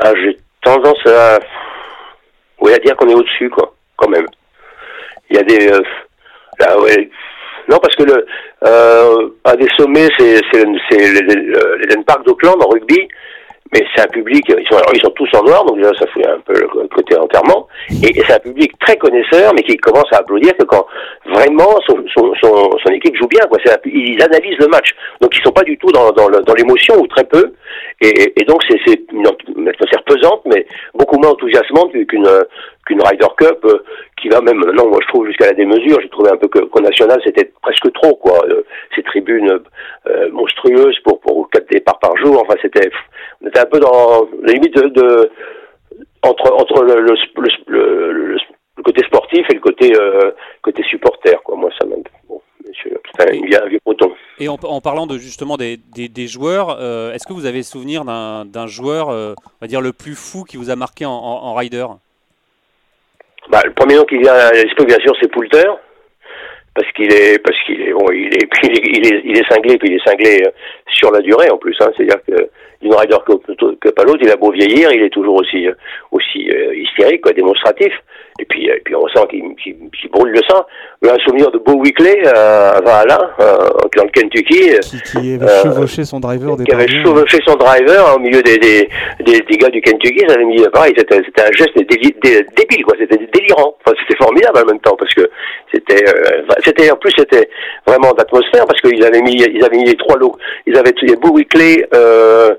[0.00, 1.38] Ah, J'ai tendance à,
[2.60, 4.26] oui, à dire qu'on est au-dessus, quoi, quand même.
[5.30, 5.80] Il y a des, euh,
[6.60, 7.10] là, ouais,
[7.70, 8.26] non, parce que le,
[8.64, 13.08] euh, un des sommets, c'est l'Eden Park d'Auckland en rugby,
[13.72, 16.26] mais c'est un public, ils sont, ils sont tous en noir, donc déjà ça fait
[16.26, 20.18] un peu le côté enterrement, et, c'est un public très connaisseur, mais qui commence à
[20.18, 20.86] applaudir que quand
[21.26, 23.58] vraiment son, son, son, équipe joue bien, quoi.
[23.66, 24.90] Un- ils analysent le match,
[25.20, 27.52] donc ils sont pas du tout dans, dans l'émotion ou très peu,
[28.00, 29.26] et, et- donc c'est une
[29.68, 32.28] atmosphère pesante, mais beaucoup moins enthousiasmante qu'une
[32.86, 33.78] qu'une Ryder Cup euh,
[34.20, 36.00] qui va même, non, moi je trouve jusqu'à la démesure.
[36.00, 38.44] J'ai trouvé un peu que qu'au national c'était presque trop, quoi.
[38.50, 38.62] Euh,
[38.94, 39.58] ces tribunes
[40.06, 42.40] euh, monstrueuses pour pour quatre départs par jour.
[42.42, 42.90] Enfin, c'était,
[43.42, 45.30] on était un peu dans la limite de, de
[46.22, 47.14] entre entre le, le,
[47.68, 48.38] le, le-
[48.82, 50.30] côté sportif et le côté euh,
[50.62, 51.56] côté supporter, quoi.
[51.56, 51.96] Moi, ça m'a
[52.28, 52.40] bon.
[54.40, 57.62] Et en, en parlant de justement des, des- des joueurs, euh, est-ce que vous avez
[57.62, 61.06] souvenir d'un d'un joueur, euh, on va dire le plus fou qui vous a marqué
[61.06, 61.86] en, en, en rider
[63.50, 65.70] Bah, le premier nom qui vient à l'esprit, bien sûr, c'est Poulter.
[66.74, 69.48] Parce qu'il est, parce qu'il est, bon, il est, il est, il est, il est
[69.48, 70.50] cinglé, puis il est cinglé euh,
[70.92, 71.76] sur la durée en plus.
[71.80, 72.48] Hein, C'est-à-dire que
[72.82, 75.68] d'une Ryder Cup que, que pas l'autre, il a beau vieillir, il est toujours aussi,
[75.68, 75.74] euh,
[76.10, 77.92] aussi euh, hystérique, quoi, démonstratif.
[78.40, 80.66] Et puis, euh, et puis on sent qu'il qu'il- qu'il brûle le sang.
[81.02, 83.56] J'ai un souvenir de Beau Weekly euh, à Valhalla, euh,
[83.96, 84.70] dans le Kentucky.
[84.74, 88.14] euh, Qui, qui avait Euh, chevauché son driver des qui avait chevauché son driver hein,
[88.16, 88.88] au milieu des, des,
[89.20, 92.44] des, des gars du Kentucky, ça avait mis pareil, c'était, c'était un geste déli- dé-
[92.56, 93.76] débile, quoi, c'était délirant.
[93.86, 95.30] Enfin, c'était formidable en même temps, parce que
[95.72, 97.48] c'était, euh, c'était, en plus, c'était
[97.86, 100.34] vraiment d'atmosphère, parce qu'ils avaient mis, ils avaient mis les trois lots,
[100.66, 102.54] ils avaient, il y a Beau Weekly, euh,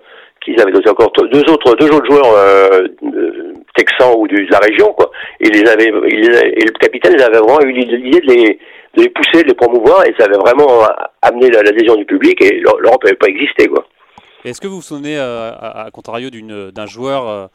[0.45, 4.59] qu'ils avaient aussi encore deux autres, deux autres joueurs, euh, euh, texans ou de la
[4.59, 5.11] région, quoi.
[5.41, 8.59] Et les avaient, et le capitaine, ils avaient vraiment eu l'idée de les,
[8.95, 10.83] de les pousser, de les promouvoir, et ça avait vraiment
[11.21, 13.85] amené la- l'adhésion du public, et l'Europe n'avait pas existé, quoi.
[14.45, 17.49] Est-ce que vous vous souvenez, euh, à, à contrario, d'un joueur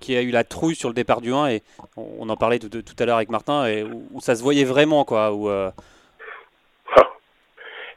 [0.00, 1.62] qui, a eu la trouille sur le départ du 1 et
[1.96, 2.68] on, en parlait tout,
[2.98, 5.32] à l'heure avec Martin, et où, ça se voyait vraiment quoi,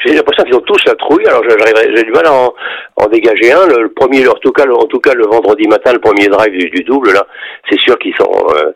[0.05, 2.53] J'ai l'impression qu'ils ont tous la trouille, alors j'ai du mal à en,
[2.95, 3.67] en dégager un.
[3.67, 6.27] Le, le premier, en tout cas, le, en tout cas, le vendredi matin, le premier
[6.27, 7.25] drive du, du double, là,
[7.69, 8.31] c'est sûr qu'ils sont.
[8.55, 8.71] euh,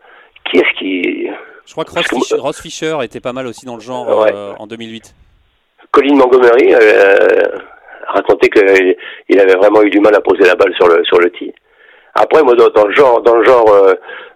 [0.51, 1.27] qui est-ce qui.
[1.65, 4.19] je crois que Ross, que Fischer, Ross Fischer était pas mal aussi dans le genre
[4.19, 4.31] Ouais.
[4.33, 5.15] euh, en 2008.
[5.91, 7.57] Colin Montgomery euh,
[8.07, 8.95] racontait qu'il
[9.29, 11.53] il avait vraiment eu du mal à poser la balle sur le sur le tee.
[12.13, 13.93] Après, moi, dans, dans le genre, dans le genre, euh,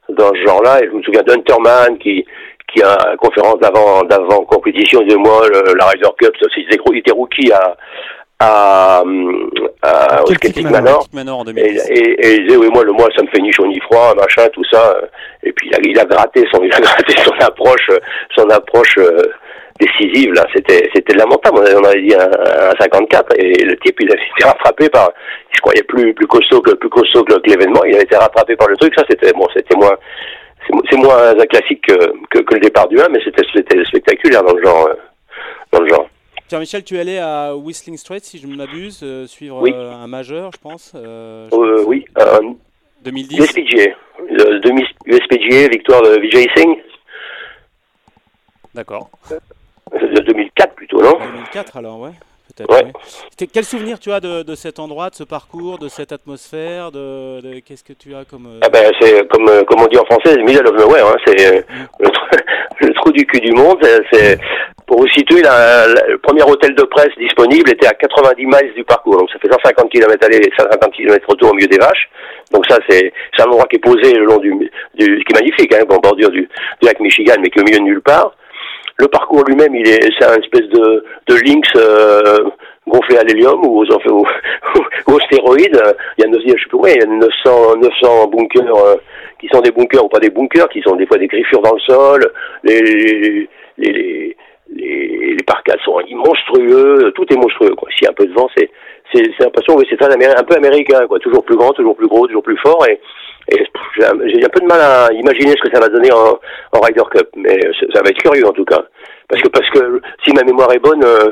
[0.09, 2.25] dans ce genre-là, je me souviens d'Hunterman qui
[2.73, 6.63] qui a une conférence d'avant d'avant compétition de moi, le, la Ryder Cup, ça, il,
[6.63, 7.75] était, il était rookie à
[8.41, 9.03] à,
[9.81, 11.05] à au Celtic Manor.
[11.13, 11.39] Manor.
[11.39, 11.89] En Et, 2010.
[11.89, 14.13] et, et il disait oui moi le moi ça me fait ni chaud ni froid
[14.15, 14.95] machin tout ça
[15.43, 17.97] et puis il a, il a gratté son il a gratté son approche euh,
[18.37, 19.21] son approche euh,
[19.77, 23.75] décisive là c'était c'était lamentable on avait, on avait dit un, un 54 et le
[23.79, 25.09] type il a été rattrapé par
[25.51, 28.55] je croyais plus plus costaud que plus costaud que, que l'événement il a été rattrapé
[28.55, 29.97] par le truc ça c'était bon c'était moins
[30.69, 33.83] c'est mo- c'est moins un classique que, que, que le départ du 1 mais c'était
[33.85, 34.93] spectaculaire dans le genre euh,
[35.71, 36.07] dans le genre
[36.47, 39.71] Pierre-Michel, tu es allé à Whistling Straits, si je ne m'abuse, euh, suivre Oui.
[39.71, 40.93] euh, un majeur, je pense.
[40.95, 41.85] euh, je pense.
[41.85, 42.55] oui un
[43.03, 43.91] 2010 USPGA
[44.31, 46.77] le demi USPGA victoire de Vijay Singh
[48.75, 49.09] D'accord.
[49.29, 51.17] de 2004 plutôt non?
[51.19, 52.11] 2004 alors, ouais.
[52.65, 52.71] Peut-être.
[52.85, 52.85] Ouais.
[52.85, 52.91] ouais.
[53.37, 56.91] T'es- Quel souvenir tu as de, de cet endroit, de ce parcours, de cette atmosphère,
[56.91, 59.87] de, de- qu'est-ce que tu as comme euh, Ah ben c'est comme euh, comme on
[59.87, 61.61] dit en français, middle of nowhere, hein, c'est euh,
[61.99, 62.25] le, trou,
[62.81, 63.79] le trou du cul du monde.
[64.11, 64.37] c'est-
[64.87, 68.73] pour vous situer, la- la- le premier hôtel de presse disponible était à 90 miles
[68.75, 71.77] du parcours, donc ça fait 150 km aller et 150 km retour au milieu des
[71.77, 72.09] vaches.
[72.51, 75.39] Donc ça c'est c'est un endroit qui est posé le long du, du qui est
[75.39, 78.01] magnifique, hein, en bordure du, du lac Michigan, mais qui est au milieu de nulle
[78.01, 78.33] part.
[78.99, 82.49] Le parcours lui-même, il est, c'est un espèce de, de lynx euh,
[82.85, 84.25] gonflé à l'hélium ou aux, aux,
[85.07, 85.81] aux stéroïdes.
[86.17, 88.95] Il y a, je sais plus il y a 900, 900 bunkers euh,
[89.39, 91.73] qui sont des bunkers ou pas des bunkers, qui sont des fois des griffures dans
[91.75, 92.31] le sol.
[92.63, 93.47] Les, les,
[93.77, 94.35] les,
[94.75, 97.75] les, les, parcades sont monstrueux, tout est monstrueux.
[97.75, 97.89] Quoi.
[97.91, 98.69] S'il y a un peu de vent, c'est,
[99.13, 101.19] c'est, c'est l'impression, oui, c'est améri- un peu américain, quoi.
[101.19, 102.85] Toujours plus grand, toujours plus gros, toujours plus fort.
[102.89, 102.99] Et,
[103.51, 103.65] et
[103.97, 106.39] j'ai un- peu de mal à imaginer ce que ça va donner en,
[106.73, 107.59] en Ryder Cup, mais
[107.93, 108.83] ça va être curieux en tout cas.
[109.27, 111.29] Parce que parce que si ma mémoire est bonne, euh,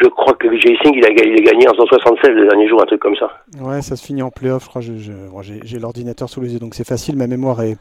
[0.00, 2.82] je crois que Vijay Singh il a, il a gagné en 176 le dernier jour,
[2.82, 3.30] un truc comme ça.
[3.60, 4.80] Ouais, ça se finit en playoff, je crois.
[4.80, 7.16] je- je- bon, J'ai l'ordinateur sous les yeux, donc c'est facile.
[7.16, 7.76] Ma mémoire est,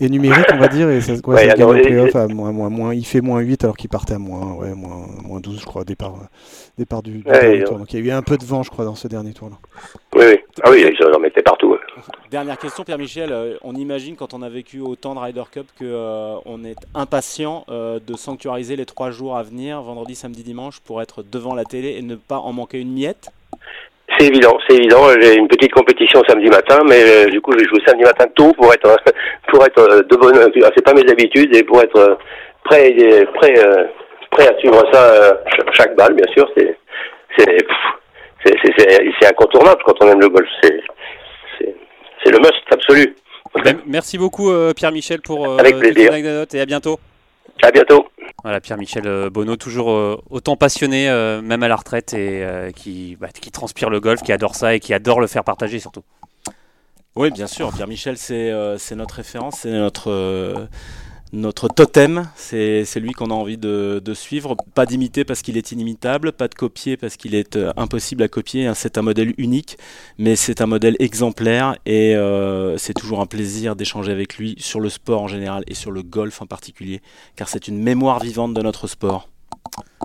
[0.00, 0.88] est numérique, on va dire.
[0.90, 2.94] Et ça, ouais, Ouais, ça gagne en playoff à moins, moins, moins.
[2.94, 5.82] Il fait moins 8 alors qu'il partait à moins, ouais, moins, moins 12, je crois,
[5.82, 6.14] au départ,
[6.78, 7.78] départ du, du Ouais, dernier tour.
[7.78, 9.56] Donc il y a eu un peu de vent, je crois, dans ce dernier tour-là.
[10.14, 10.38] Oui, oui.
[10.62, 11.78] Ah oui, ils en mettaient partout.
[12.30, 13.30] Dernière question, Pierre-Michel.
[13.32, 16.76] Euh, on imagine quand on a vécu autant de Ryder Cup que euh, on est
[16.94, 21.54] impatient euh, de sanctuariser les trois jours à venir, vendredi, samedi, dimanche, pour être devant
[21.54, 23.28] la télé et ne pas en manquer une miette?
[24.18, 25.08] C'est évident, c'est évident.
[25.20, 28.26] J'ai une petite compétition samedi matin, mais euh, du coup, je vais jouer samedi matin
[28.34, 28.96] tôt pour être
[29.48, 30.34] pour être de bonne.
[30.74, 32.18] C'est pas mes habitudes et pour être
[32.64, 32.92] prêt
[33.34, 33.54] prêt
[34.32, 35.40] prêt à suivre ça
[35.72, 36.48] chaque, balle, bien sûr.
[36.56, 36.76] C'est
[38.44, 40.48] c'est c'est- c'est- c'est incontournable quand on aime le golf.
[40.62, 40.80] C'est
[41.58, 41.74] c'est
[42.24, 43.14] c'est le must absolu.
[43.86, 46.12] Merci beaucoup euh, Pierre-Michel pour euh, Avec plaisir.
[46.12, 47.00] anecdotes et à bientôt.
[47.62, 48.06] À bientôt.
[48.42, 52.70] Voilà, Pierre-Michel euh, Bonneau, toujours euh, autant passionné, euh, même à la retraite, et euh,
[52.70, 55.78] qui, bah, qui transpire le golf, qui adore ça et qui adore le faire partager
[55.78, 56.02] surtout.
[57.16, 57.70] Oui, bien sûr.
[57.74, 60.54] Pierre-Michel, c'est euh, c'est notre référence, c'est notre, euh,
[61.32, 62.28] notre totem.
[62.36, 64.56] C'est lui qu'on a envie de, de suivre.
[64.74, 68.28] Pas d'imiter parce qu'il est inimitable, pas de copier parce qu'il est euh, impossible à
[68.28, 68.66] copier.
[68.66, 68.74] hein.
[68.74, 69.78] C'est un modèle unique,
[70.18, 74.80] mais c'est un modèle exemplaire et euh, c'est toujours un plaisir d'échanger avec lui sur
[74.80, 77.00] le sport en général et sur le golf en particulier,
[77.36, 79.28] car c'est une mémoire vivante de notre sport.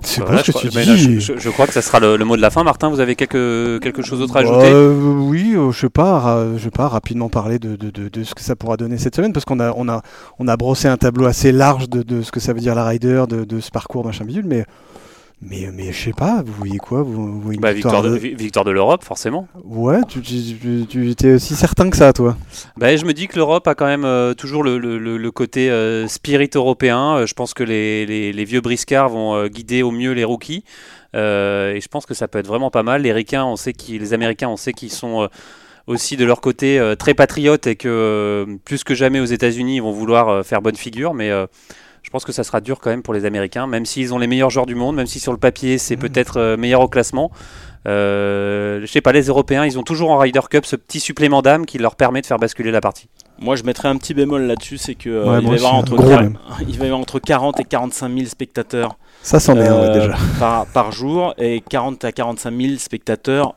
[0.03, 1.19] C'est Voilà, ce que tu crois, dis.
[1.19, 2.63] je- je- je crois que ça sera le, le mot de la fin.
[2.63, 6.45] Martin, vous avez quelque, quelque chose d'autre à ajouter Euh, oui, euh, je sais pas,
[6.57, 9.15] je sais pas rapidement parler de, de, de, de ce que ça pourra donner cette
[9.15, 10.01] semaine parce qu'on a on a
[10.37, 12.85] on a brossé un tableau assez large de, de ce que ça veut dire la
[12.85, 14.65] rider, de, de ce parcours machin bidule, mais
[15.49, 18.35] mais mais je sais pas, vous voyez quoi, vous, voyez Bah, victoire, de, de- vi-
[18.35, 19.47] victoire de l'Europe, forcément.
[19.63, 22.35] Ouais, tu, tu, tu- étais aussi certain que ça, toi.
[22.77, 25.69] Bah, je me dis que l'Europe a quand même euh, toujours le, le- le- côté
[25.69, 27.17] euh, spirit européen.
[27.17, 30.23] Euh, je pense que les, les- les vieux briscards vont euh, guider au mieux les
[30.23, 30.63] rookies.
[31.13, 33.03] Et je pense que ça peut être vraiment pas mal.
[33.03, 35.29] Les, Ricains, on sait les Américains, on sait qu'ils sont
[35.87, 39.75] aussi de leur côté euh, très patriotes et que euh, plus que jamais aux États-Unis,
[39.77, 41.13] ils vont vouloir euh, faire bonne figure.
[41.13, 41.29] Mais
[42.05, 44.27] je pense que ça sera dur quand même pour les Américains, même s'ils ont les
[44.27, 47.31] meilleurs joueurs du monde, même si sur le papier c'est peut-être euh, meilleur au classement.
[47.87, 51.41] Euh, je sais pas, les Européens, ils ont toujours en Ryder Cup ce petit supplément
[51.41, 53.09] d'âme qui leur permet de faire basculer la partie.
[53.39, 55.59] Moi, je mettrais un petit bémol là-dessus, c'est que euh, Ouais, il, moi va y
[55.65, 56.37] avoir aussi, entre un gros quar- même.
[56.67, 59.87] il va y avoir entre 40 et 45 000 spectateurs Ça, c'en est un, ouais,
[59.89, 60.15] euh, déjà.
[60.39, 63.55] par, par jour et 40 à 45 000 spectateurs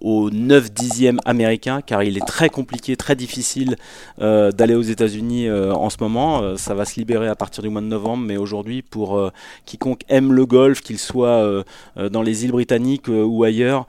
[0.00, 3.76] au 9 dixième américain car il est très compliqué, très difficile
[4.20, 6.42] euh, d'aller aux États-Unis euh, en ce moment.
[6.42, 9.30] Euh, ça va se libérer à partir du mois de novembre, mais aujourd'hui pour
[9.66, 11.64] quiconque aime le golf, qu'il soit
[11.96, 13.86] dans les îles britanniques ou ailleurs,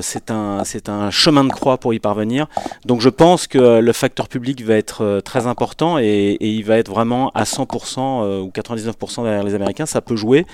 [0.00, 2.46] c'est un un chemin de croix pour y parvenir.
[2.84, 6.76] Donc je pense que le facteur public va être très important et, et il va
[6.78, 9.86] être vraiment à 100% euh, ou 99% derrière les Américains.
[9.86, 10.46] Ça peut jouer.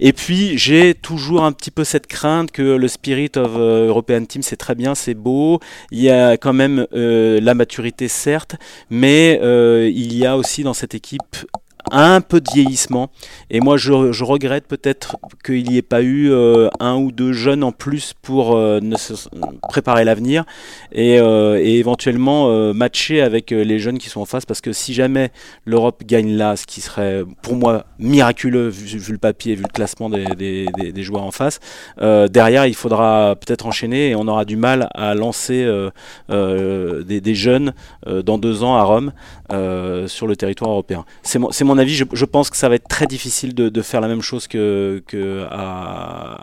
[0.00, 4.24] Et puis j'ai toujours un petit peu cette crainte que le Spirit of euh, European
[4.24, 8.56] Team c'est très bien, c'est beau, il y a quand même euh, la maturité certes,
[8.90, 11.36] mais euh, il y a aussi dans cette équipe
[11.90, 13.10] un peu de vieillissement.
[13.50, 13.92] Et moi, je,
[14.24, 18.56] regrette peut-être qu'il n'y ait pas eu euh, un ou deux jeunes en plus pour
[18.56, 18.80] euh,
[19.68, 20.44] préparer l'avenir
[20.92, 24.46] et, euh, éventuellement matcher avec les jeunes qui sont en face.
[24.46, 25.30] Parce que si jamais
[25.64, 30.08] l'Europe gagne là, ce qui serait pour moi miraculeux vu, le papier, vu le classement
[30.08, 30.66] des,
[31.02, 31.60] joueurs en face,
[32.00, 35.68] derrière, il faudra peut-être enchaîner et on aura du mal à lancer
[36.28, 37.74] des, jeunes
[38.06, 39.12] dans deux ans à Rome
[40.06, 41.04] sur le territoire européen.
[41.22, 43.82] C'est mon, mon avis, je, je pense que ça va être très difficile de, de
[43.82, 46.38] faire la même chose que, que à-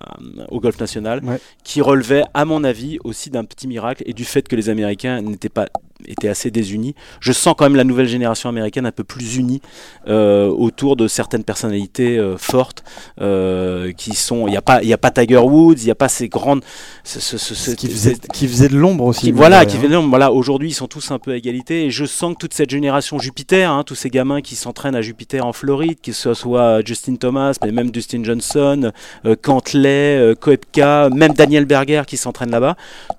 [0.50, 1.40] au Golfe National, Ouais.
[1.64, 5.22] qui relevait, à mon avis, aussi d'un petit miracle et du fait que les Américains
[5.22, 5.68] n'étaient pas
[6.08, 6.96] étaient assez désunis.
[7.20, 9.62] Je sens quand même la nouvelle génération américaine un peu plus unie
[10.08, 12.84] euh, autour de certaines personnalités euh, fortes
[13.22, 14.48] euh, qui sont.
[14.48, 16.28] Il n'y a pas, il y a pas Tiger Woods, il n'y a pas ces
[16.28, 16.64] grandes.
[17.04, 19.22] ce- qui faisait, qui faisait de l'ombre aussi.
[19.28, 22.06] qui- voilà, qui non, voilà, aujourd'hui ils sont tous un peu à égalité et je
[22.06, 25.53] sens que toute cette génération Jupiter, hein, tous ces gamins qui s'entraînent à Jupiter en
[25.53, 28.91] Floride, que ce soit Justin Thomas, mais même Dustin Johnson,
[29.26, 32.76] euh, Cantley, euh, Koepka, même Daniel Berger qui s'entraîne là-bas,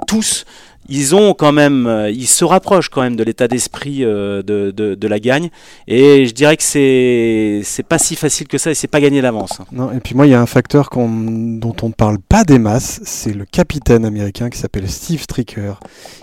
[0.07, 0.45] tous
[0.89, 4.71] ils ont quand même, euh, ils se rapprochent quand même de l'état d'esprit euh, de,
[4.73, 5.51] de, la gagne
[5.87, 9.21] et je dirais que c'est c'est pas si facile que ça et c'est pas gagné
[9.21, 9.59] d'avance.
[9.71, 12.59] Non, et puis moi, il y a un facteur dont on ne parle pas des
[12.59, 15.75] masses, c'est le capitaine américain qui s'appelle Steve Stricker,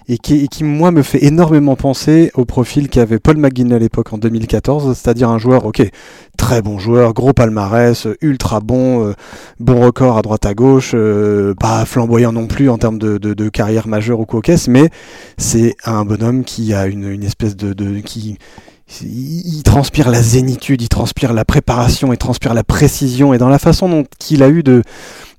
[0.08, 4.12] et qui, qui, moi, me fait énormément penser au profil qu'avait Paul McGuinness à l'époque
[4.12, 5.88] en 2014, c'est-à-dire un joueur, ok,
[6.38, 9.14] très bon joueur, gros palmarès, ultra bon, euh,
[9.60, 10.96] bon record à droite à gauche,
[11.60, 14.26] pas flamboyant non plus en termes de, de, de carrière majeure ou
[14.68, 14.90] mais
[15.38, 17.74] c'est un bonhomme qui a une, espèce de...
[17.74, 18.38] de qui,
[19.02, 23.60] il transpire la zénitude, il transpire la préparation, il transpire la précision, et dans la
[23.60, 24.82] façon dont il a eu de,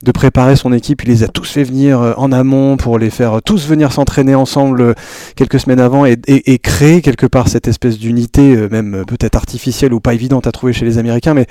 [0.05, 3.11] de préparer son équipe, il les a tous fait venir euh, en amont pour les
[3.11, 4.95] faire euh, tous venir s'entraîner ensemble euh,
[5.37, 9.93] quelques semaines avant et, et- et créer quelque part cette espèce d'unité, même peut-être artificielle
[9.93, 11.47] ou pas évidente à trouver chez les Américains, mais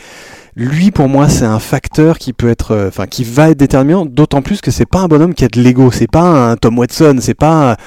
[0.55, 4.41] lui pour moi c'est un facteur qui peut être, enfin qui va être déterminant, d'autant
[4.41, 6.21] plus que c'est pas un bonhomme qui a de l'ego, c'est pas
[6.51, 7.77] un Tom Watson, c'est pas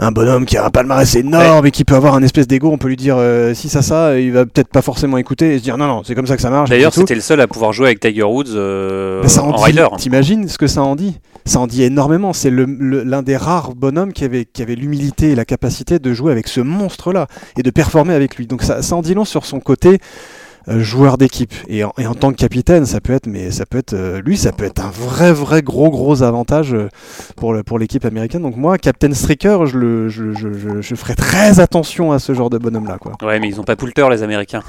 [0.00, 2.78] un, bonhomme qui a un palmarès énorme et qui peut avoir un espèce d'ego, on
[2.78, 5.62] peut lui dire euh, si ça ça, il va peut-être pas forcément écouter et se
[5.62, 6.68] dire non non c'est comme ça que ça marche.
[6.70, 9.86] D'ailleurs, c'était le seul à pouvoir jouer avec Tiger Woods euh, ça en rider.
[10.10, 11.20] T'imagines ce que ça en dit?
[11.44, 12.32] Ça en dit énormément.
[12.32, 16.32] C'est l'un des rares bonhommes qui avait, qui avait l'humilité et la capacité de jouer
[16.32, 18.48] avec ce monstre-là et de performer avec lui.
[18.48, 20.00] Donc ça, ça en dit long sur son côté
[20.66, 21.54] euh, joueur d'équipe.
[21.68, 24.20] Et en, et en tant que capitaine, ça peut être, mais ça peut être, euh,
[24.20, 26.88] lui, ça peut être un vrai, vrai gros, gros avantage euh,
[27.36, 28.42] pour le- pour l'équipe américaine.
[28.42, 32.34] Donc moi, Captain Stricker, je, le, je, je, je, je ferai très attention à ce
[32.34, 33.12] genre de bonhomme-là, quoi.
[33.22, 34.62] Ouais, mais ils ont pas Poulter, les Américains.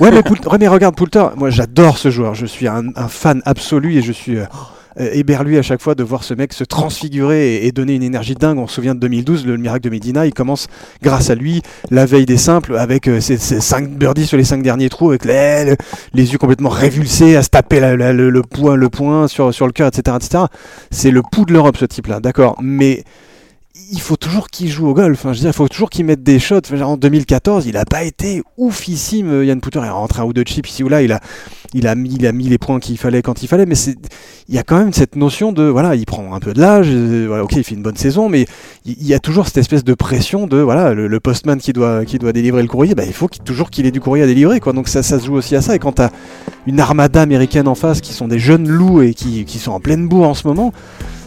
[0.00, 3.08] Ouais, mais, Poul- ouais, mais regarde Poulter, moi j'adore ce joueur, je suis un, un
[3.08, 4.44] fan absolu et je suis euh,
[4.98, 8.58] éberlué à chaque fois de voir ce mec se transfigurer et, donner une énergie dingue.
[8.58, 10.66] On se souvient de 2012, le miracle de Medina, il commence
[11.02, 14.44] grâce à lui la veille des simples avec euh, ses, ses cinq birdies sur les
[14.44, 15.76] cinq derniers trous, avec les, le-
[16.14, 19.72] les yeux complètement révulsés, à se taper la- le, poing, le poing sur, sur le
[19.72, 20.16] cœur, etc.
[20.20, 20.44] etc.
[20.90, 23.04] C'est le pouls de l'Europe ce type-là, d'accord, mais
[23.90, 25.18] il faut toujours qu'il joue au golf.
[25.18, 26.60] Enfin, je veux il faut toujours qu'il mette des shots.
[26.82, 29.30] En 2014, il a pas été oufissime.
[29.30, 31.00] euh, Yann Pouter est rentré un ou deux chips ici ou là.
[31.02, 31.12] Il
[31.86, 33.64] a, mis, il a mis les points qu'il fallait quand il fallait.
[33.64, 33.74] Mais
[34.48, 36.88] il y a quand même cette notion de, voilà, il prend un peu de l'âge.
[36.90, 38.46] euh, ok, il fait une bonne saison, mais
[38.84, 42.18] il, y a toujours cette espèce de pression de, voilà, le, postman qui doit, qui
[42.18, 42.94] doit délivrer le courrier.
[42.94, 44.74] Bah, il faut toujours qu'il ait du courrier à délivrer, quoi.
[44.74, 45.74] Donc ça, se joue aussi à ça.
[45.74, 46.10] Et quand t'as
[46.66, 50.08] une armada américaine en face qui sont des jeunes loups et qui, sont en pleine
[50.08, 50.72] bourre en ce moment.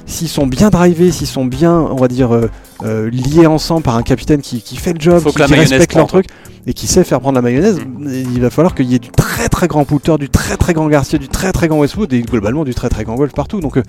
[0.05, 2.49] S'ils sont bien drivés, s'ils sont bien, on va dire, euh,
[2.83, 6.07] euh, liés ensemble par un capitaine qui, qui fait le job, Faut qui, respecte leur
[6.07, 6.27] truc
[6.67, 8.07] et qui sait faire prendre la mayonnaise, Mm.
[8.33, 10.87] il va falloir qu'il y ait du très très grand Poulter, du très très grand
[10.87, 13.61] Garcia, du très très grand Westwood et globalement du très très grand golf partout.
[13.61, 13.83] Donc euh,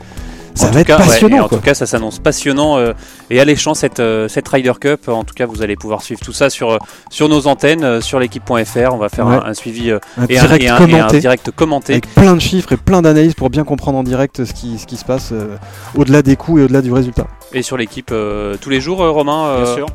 [0.56, 1.44] ça En va tout être cas, ouais, et passionnant.
[1.44, 2.92] en tout cas, ça s'annonce passionnant euh,
[3.30, 5.08] et alléchant cette, euh, cette Ryder Cup.
[5.08, 6.78] En tout cas, vous allez pouvoir suivre tout ça sur, euh,
[7.10, 8.92] sur nos antennes, sur l'équipe.fr.
[8.92, 9.36] On va faire Ouais.
[9.36, 11.20] un, un suivi euh, un et, un, direct et un- et un commenté.
[11.20, 11.92] direct commenté.
[11.92, 14.86] Avec plein de chiffres et plein d'analyses pour bien comprendre en direct ce qui, ce
[14.86, 15.56] qui se passe euh,
[15.94, 17.26] au-delà des coups et au-delà du résultat.
[17.52, 19.46] Et sur l'équipe euh, tous les jours, euh, Romain.
[19.46, 19.86] euh, Bien sûr.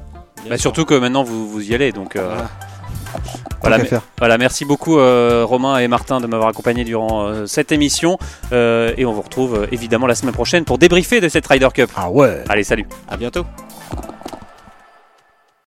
[0.49, 1.91] bah, surtout que maintenant vous, vous y allez.
[1.91, 2.49] Donc, euh, Voilà.
[3.61, 4.01] Voilà, faire.
[4.39, 8.17] merci beaucoup euh, Romain et Martin de m'avoir accompagné durant euh, cette émission.
[8.51, 11.69] Euh, et on vous retrouve euh, évidemment la semaine prochaine pour débriefer de cette Ryder
[11.73, 11.91] Cup.
[11.95, 13.45] Ah ouais Allez, salut À bientôt.